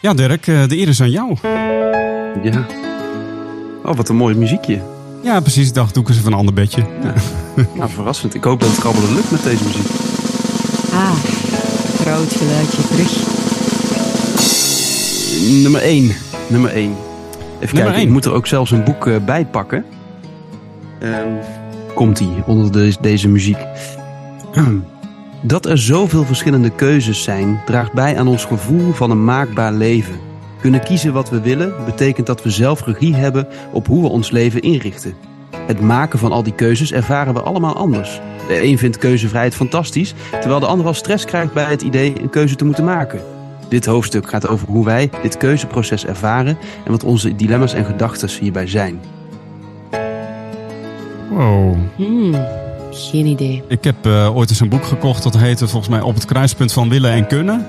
Ja, 0.01 0.15
Dirk, 0.15 0.47
uh, 0.47 0.67
de 0.67 0.77
eer 0.77 0.89
is 0.89 1.01
aan 1.01 1.11
jou. 1.11 1.37
Ja. 2.43 2.67
Oh, 3.85 3.97
wat 3.97 4.09
een 4.09 4.17
mooi 4.17 4.35
muziekje. 4.35 4.83
Ja, 5.23 5.41
precies. 5.41 5.69
Ik 5.69 5.75
dacht, 5.75 5.95
doe 5.95 6.03
ik 6.03 6.09
eens 6.09 6.19
even 6.19 6.33
een 6.33 6.39
ander 6.39 6.55
bedje. 6.55 6.87
Ja. 7.03 7.15
nou, 7.75 7.91
verrassend. 7.91 8.35
Ik 8.35 8.45
hoop 8.45 8.61
dat 8.61 8.69
het 8.69 8.79
krabbelen 8.79 9.15
lukt 9.15 9.31
met 9.31 9.43
deze 9.43 9.65
muziek. 9.65 9.87
Ah, 10.93 11.13
groot 12.01 12.33
geluidje 12.33 12.89
terug. 12.89 13.13
Nummer 15.63 15.81
1. 15.81 16.13
Nummer 16.49 16.71
1. 16.71 17.08
Even 17.61 17.77
kijken, 17.77 17.95
één. 17.95 18.07
ik 18.07 18.13
moet 18.13 18.25
er 18.25 18.33
ook 18.33 18.47
zelfs 18.47 18.71
een 18.71 18.85
boek 18.85 19.07
uh, 19.07 19.17
bij 19.25 19.47
pakken. 19.47 19.85
Um, 21.03 21.39
Komt-ie, 21.95 22.43
onder 22.47 22.73
de, 22.73 22.95
deze 23.01 23.29
muziek. 23.29 23.59
Dat 25.43 25.67
er 25.67 25.79
zoveel 25.79 26.25
verschillende 26.25 26.71
keuzes 26.71 27.23
zijn, 27.23 27.61
draagt 27.67 27.93
bij 27.93 28.19
aan 28.19 28.29
ons 28.29 28.45
gevoel 28.45 28.93
van 28.93 29.11
een 29.11 29.25
maakbaar 29.25 29.73
leven. 29.73 30.15
Kunnen 30.61 30.85
kiezen 30.85 31.13
wat 31.13 31.31
we 31.31 31.41
willen, 31.41 31.85
betekent 31.85 32.27
dat 32.27 32.43
we 32.43 32.51
zelf 32.51 32.87
regie 32.87 33.15
hebben 33.15 33.49
op 33.73 33.87
hoe 33.87 34.03
we 34.03 34.09
ons 34.09 34.31
leven 34.31 34.61
inrichten. 34.61 35.15
Het 35.67 35.81
maken 35.81 36.19
van 36.19 36.33
al 36.33 36.43
die 36.43 36.55
keuzes 36.55 36.93
ervaren 36.93 37.35
we 37.35 37.41
allemaal 37.41 37.77
anders. 37.77 38.21
De 38.49 38.63
een 38.63 38.79
vindt 38.79 38.99
keuzevrijheid 38.99 39.55
fantastisch, 39.55 40.15
terwijl 40.31 40.61
de 40.61 40.67
ander 40.67 40.87
al 40.87 40.95
stress 40.95 41.25
krijgt 41.25 41.53
bij 41.53 41.65
het 41.65 41.83
idee 41.83 42.21
een 42.21 42.31
keuze 42.31 42.55
te 42.55 42.65
moeten 42.65 42.85
maken. 42.85 43.21
Dit 43.69 43.87
hoofdstuk 43.87 44.29
gaat 44.29 44.49
over 44.49 44.69
hoe 44.69 44.85
wij 44.85 45.11
dit 45.23 45.37
keuzeproces 45.37 46.07
ervaren 46.07 46.59
en 46.85 46.91
wat 46.91 47.05
onze 47.05 47.37
dilemma's 47.37 47.73
en 47.75 47.85
gedachten 47.85 48.29
hierbij 48.41 48.67
zijn. 48.67 49.01
Wow. 51.31 51.77
Hmm, 51.97 52.35
geen 52.91 53.27
idee. 53.27 53.63
Ik 53.69 53.85
heb 53.85 54.07
uh, 54.07 54.37
ooit 54.37 54.51
eens 54.51 54.61
een 54.61 54.69
boek 54.69 54.85
gekocht 54.85 55.23
dat 55.23 55.37
heette 55.37 55.69
volgens 55.69 55.91
mij 55.91 56.01
Op 56.01 56.15
het 56.15 56.25
kruispunt 56.25 56.73
van 56.73 56.89
willen 56.89 57.11
en 57.11 57.27
kunnen. 57.27 57.67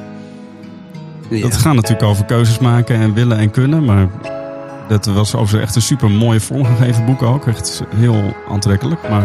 Ja. 1.29 1.41
Dat 1.41 1.57
gaat 1.57 1.73
natuurlijk 1.75 2.03
over 2.03 2.25
keuzes 2.25 2.59
maken 2.59 2.95
en 2.95 3.13
willen 3.13 3.37
en 3.37 3.51
kunnen. 3.51 3.85
Maar 3.85 4.07
dat 4.87 5.05
was 5.05 5.35
over 5.35 5.61
echt 5.61 5.75
een 5.75 5.81
super 5.81 6.11
mooi 6.11 6.39
vormgegeven 6.39 7.05
boek 7.05 7.21
ook. 7.21 7.47
Echt 7.47 7.83
heel 7.95 8.33
aantrekkelijk. 8.49 9.09
Maar, 9.09 9.23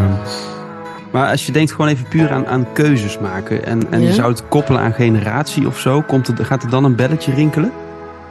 Maar 1.14 1.30
als 1.30 1.46
je 1.46 1.52
denkt 1.52 1.70
gewoon 1.70 1.88
even 1.88 2.08
puur 2.08 2.30
aan, 2.30 2.46
aan 2.46 2.66
keuzes 2.72 3.18
maken 3.18 3.66
en, 3.66 3.92
en 3.92 4.00
Ja. 4.00 4.06
je 4.06 4.12
zou 4.12 4.30
het 4.30 4.48
koppelen 4.48 4.80
aan 4.80 4.92
generatie 4.92 5.66
of 5.66 5.78
zo, 5.78 6.00
komt 6.02 6.28
er, 6.28 6.44
gaat 6.44 6.62
er 6.62 6.70
dan 6.70 6.84
een 6.84 6.96
belletje 6.96 7.34
rinkelen? 7.34 7.72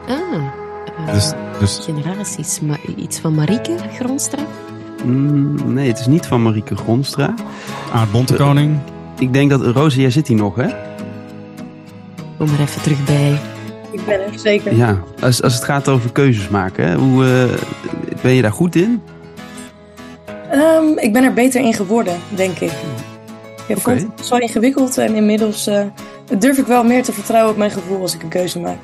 Ah, 0.08 0.16
eh, 1.08 1.14
dus, 1.14 1.32
dus 1.60 1.82
generaties. 1.86 2.60
Maar 2.62 2.80
iets 2.96 3.20
van 3.20 3.36
Marieke 3.36 3.76
Gronstra? 4.00 4.40
Mm, 5.04 5.74
nee, 5.74 5.88
het 5.88 6.00
is 6.00 6.08
niet 6.08 6.26
van 6.26 6.42
Marieke 6.42 6.76
Gronstra. 6.76 7.34
Aard 7.94 8.12
Bontekoning. 8.12 8.78
Ik 9.20 9.34
denk 9.34 9.50
dat, 9.50 9.62
Roze, 9.62 10.02
jij 10.02 10.12
zit 10.12 10.28
hier 10.28 10.38
nog 10.38 10.56
hè? 10.56 10.68
Kom 12.38 12.48
er 12.54 12.60
even 12.60 12.82
terug 12.82 13.04
bij. 13.04 13.40
Ik 13.92 14.06
ben 14.06 14.20
er 14.26 14.40
zeker. 14.40 14.76
Ja, 14.76 14.98
als, 15.22 15.42
als 15.42 15.54
het 15.54 15.64
gaat 15.64 15.88
over 15.90 16.12
keuzes 16.12 16.50
maken, 16.50 16.88
hè? 16.88 16.96
Hoe, 16.96 17.26
eh, 17.26 17.60
ben 18.22 18.32
je 18.32 18.42
daar 18.42 18.52
goed 18.52 18.76
in? 18.76 19.02
Ehm, 20.54 20.98
ik 20.98 21.14
ben 21.14 21.24
er 21.24 21.34
beter 21.34 21.62
in 21.62 21.74
geworden, 21.74 22.20
denk 22.36 22.60
ik. 22.60 22.72
Ik 23.68 23.78
Oké. 23.78 23.98
vond 24.00 24.12
het 24.18 24.26
zo 24.26 24.36
ingewikkeld 24.36 24.98
en 24.98 25.16
inmiddels 25.16 25.68
eh, 25.68 25.82
durf 26.40 26.58
ik 26.58 26.66
wel 26.66 26.84
meer 26.84 27.04
te 27.04 27.14
vertrouwen 27.14 27.52
op 27.52 27.58
mijn 27.58 27.72
gevoel 27.72 28.02
als 28.02 28.14
ik 28.16 28.24
een 28.24 28.30
keuze 28.30 28.60
maak. 28.60 28.78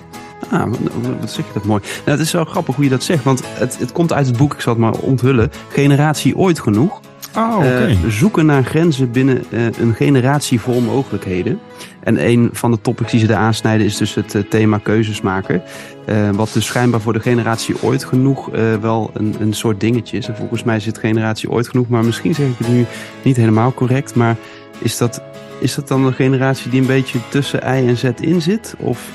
Ah, 0.51 0.63
wat- 0.69 0.79
wat 1.19 1.31
zeg 1.31 1.45
je 1.45 1.53
dat 1.53 1.63
mooi. 1.63 1.81
Nou, 1.81 2.17
het 2.17 2.19
is 2.19 2.31
wel 2.31 2.45
grappig 2.45 2.75
hoe 2.75 2.83
je 2.83 2.89
dat 2.89 3.03
zegt, 3.03 3.23
want 3.23 3.41
het, 3.45 3.79
het 3.79 3.91
komt 3.91 4.13
uit 4.13 4.27
het 4.27 4.37
boek, 4.37 4.53
ik 4.53 4.61
zal 4.61 4.73
het 4.73 4.81
maar 4.81 4.93
onthullen. 4.99 5.51
Generatie 5.69 6.37
ooit 6.37 6.59
genoeg. 6.59 6.99
Oh. 7.35 7.65
Eh, 7.65 7.97
zoeken 8.07 8.45
naar 8.45 8.63
grenzen 8.63 9.11
binnen 9.11 9.43
eh, 9.49 9.65
een 9.79 9.93
generatie 9.93 10.59
vol 10.59 10.81
mogelijkheden. 10.81 11.59
En 12.03 12.27
een 12.27 12.49
van 12.53 12.71
de 12.71 12.81
topics 12.81 13.11
die 13.11 13.19
ze 13.19 13.27
daar 13.27 13.37
aansnijden 13.37 13.85
is 13.85 13.97
dus 13.97 14.15
het 14.15 14.35
eh, 14.35 14.41
thema 14.49 14.77
keuzes 14.77 15.21
maken. 15.21 15.61
Wat 16.31 16.53
dus 16.53 16.65
schijnbaar 16.65 17.01
voor 17.01 17.13
de 17.13 17.19
generatie 17.19 17.81
ooit 17.81 18.03
genoeg 18.03 18.49
wel 18.81 19.11
een, 19.13 19.35
een 19.39 19.53
soort 19.53 19.79
dingetje 19.79 20.17
is. 20.17 20.27
En 20.27 20.35
volgens 20.35 20.63
mij 20.63 20.79
zit 20.79 20.97
generatie 20.97 21.49
ooit 21.49 21.67
genoeg, 21.67 21.87
maar 21.87 22.05
misschien 22.05 22.33
zeg 22.35 22.47
ik 22.47 22.57
het 22.57 22.67
nu 22.67 22.85
niet 23.21 23.35
helemaal 23.35 23.73
correct. 23.73 24.15
Maar 24.15 24.35
is 24.79 24.97
dat, 24.97 25.21
is 25.59 25.75
dat 25.75 25.87
dan 25.87 26.05
een 26.05 26.13
generatie 26.13 26.71
die 26.71 26.81
een 26.81 26.87
beetje 26.87 27.19
tussen 27.27 27.59
I 27.59 27.87
en 27.87 27.97
Z 27.97 28.03
in 28.19 28.41
zit? 28.41 28.75
Of 28.79 29.09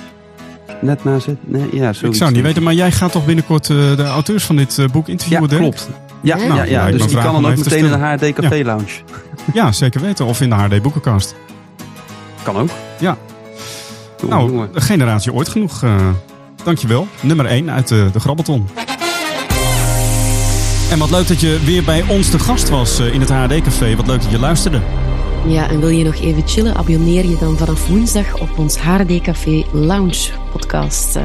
net 0.80 1.04
na 1.04 1.18
Z? 1.18 1.26
Nee, 1.40 1.62
ja, 1.72 1.92
zoiets. 1.92 2.02
ik 2.02 2.14
zou 2.14 2.32
niet 2.32 2.42
weten, 2.42 2.62
maar 2.62 2.74
jij 2.74 2.92
gaat 2.92 3.12
toch 3.12 3.26
binnenkort 3.26 3.66
de 3.66 4.06
auteurs 4.06 4.44
van 4.44 4.56
dit 4.56 4.86
boek 4.92 5.06
Ja, 5.06 5.12
interviewen, 5.12 5.48
Dirk? 5.48 5.60
klopt. 5.60 5.88
Ja, 6.24 6.36
Ja? 6.36 6.42
ja, 6.42 6.54
Nou, 6.54 6.68
ja, 6.68 6.90
dus 6.90 7.06
die 7.06 7.16
kan 7.16 7.32
dan 7.32 7.46
ook 7.46 7.56
meteen 7.56 7.84
in 7.84 7.90
de. 7.90 7.96
HRD 7.98 8.32
Café 8.32 8.62
Lounge. 8.64 8.92
Ja, 9.52 9.72
zeker 9.72 10.00
weten. 10.00 10.26
Of 10.26 10.40
in 10.40 10.48
de 10.50 10.54
HRD 10.54 10.82
Boekenkast. 10.82 11.34
Kan 12.42 12.56
ook. 12.56 12.70
Ja. 12.98 13.16
Nou, 14.28 14.50
jongen. 14.50 14.68
generatie 14.74 15.32
ooit 15.32 15.48
genoeg. 15.48 15.82
eh 15.82 15.90
dankjewel. 16.64 17.06
Nummer 17.20 17.46
1 17.46 17.70
uit 17.70 17.88
de, 17.88 18.08
de 18.12 18.20
Grabbelton. 18.20 18.68
En 20.90 20.98
wat 20.98 21.10
leuk 21.10 21.28
dat 21.28 21.40
je 21.40 21.60
weer 21.64 21.84
bij 21.84 22.04
ons 22.08 22.30
te 22.30 22.38
gast 22.38 22.68
was 22.68 22.98
eh, 22.98 23.12
in 23.14 23.20
het 23.20 23.28
HRD-café. 23.30 23.96
Wat 23.96 24.06
leuk 24.06 24.22
dat 24.22 24.30
je 24.30 24.38
luisterde. 24.38 24.80
Ja, 25.46 25.68
en 25.68 25.80
wil 25.80 25.88
je 25.88 26.04
nog 26.04 26.14
even 26.14 26.42
chillen? 26.46 26.74
Abonneer 26.76 27.24
je 27.28 27.36
dan 27.40 27.56
vanaf 27.56 27.88
woensdag 27.88 28.40
op 28.40 28.58
ons 28.58 28.78
HRD 28.78 29.20
Café 29.20 29.64
Lounge 29.72 30.30
podcast. 30.52 31.16
Eh, 31.16 31.24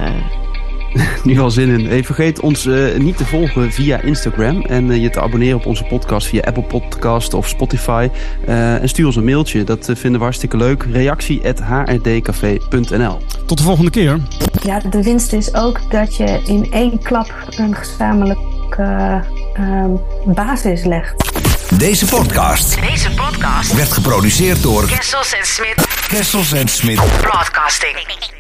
Nu 1.23 1.39
al 1.39 1.51
zin 1.51 1.69
in. 1.69 1.85
Hey, 1.85 2.03
vergeet 2.03 2.39
ons 2.39 2.65
eh, 2.65 2.95
niet 2.97 3.17
te 3.17 3.25
volgen 3.25 3.71
via 3.71 4.01
Instagram. 4.01 4.61
En 4.61 4.91
eh, 4.91 5.01
je 5.01 5.09
te 5.09 5.21
abonneren 5.21 5.57
op 5.57 5.65
onze 5.65 5.83
podcast 5.83 6.27
via 6.27 6.41
Apple 6.41 6.63
Podcast 6.63 7.33
of 7.33 7.47
Spotify. 7.47 8.09
Eh, 8.45 8.81
en 8.81 8.89
stuur 8.89 9.05
ons 9.05 9.15
een 9.15 9.23
mailtje. 9.23 9.63
Dat 9.63 9.85
vinden 9.85 10.11
we 10.11 10.19
hartstikke 10.19 10.57
leuk. 10.57 10.85
Reactie 10.91 11.47
at 11.47 11.59
hrdcafé.nl 11.59 13.17
Tot 13.45 13.57
de 13.57 13.63
volgende 13.63 13.91
keer. 13.91 14.19
Ja, 14.63 14.79
de 14.79 15.03
winst 15.03 15.33
is 15.33 15.53
ook 15.53 15.91
dat 15.91 16.15
je 16.15 16.41
in 16.45 16.67
één 16.71 17.03
klap 17.03 17.33
een 17.57 17.75
gezamenlijke 17.75 19.23
ehm, 19.53 19.91
basis 20.25 20.83
legt. 20.83 21.27
Deze 21.77 22.05
podcast 22.05 22.81
Deze 22.81 23.09
podcast 23.11 23.75
werd 23.75 23.91
geproduceerd 23.91 24.63
door 24.63 24.85
Kessels 24.85 25.33
en 25.33 25.45
Smit 25.45 25.87
Kessels 26.07 26.51
en 26.51 26.67
Smit. 26.67 27.01
Broadcasting. 27.21 28.37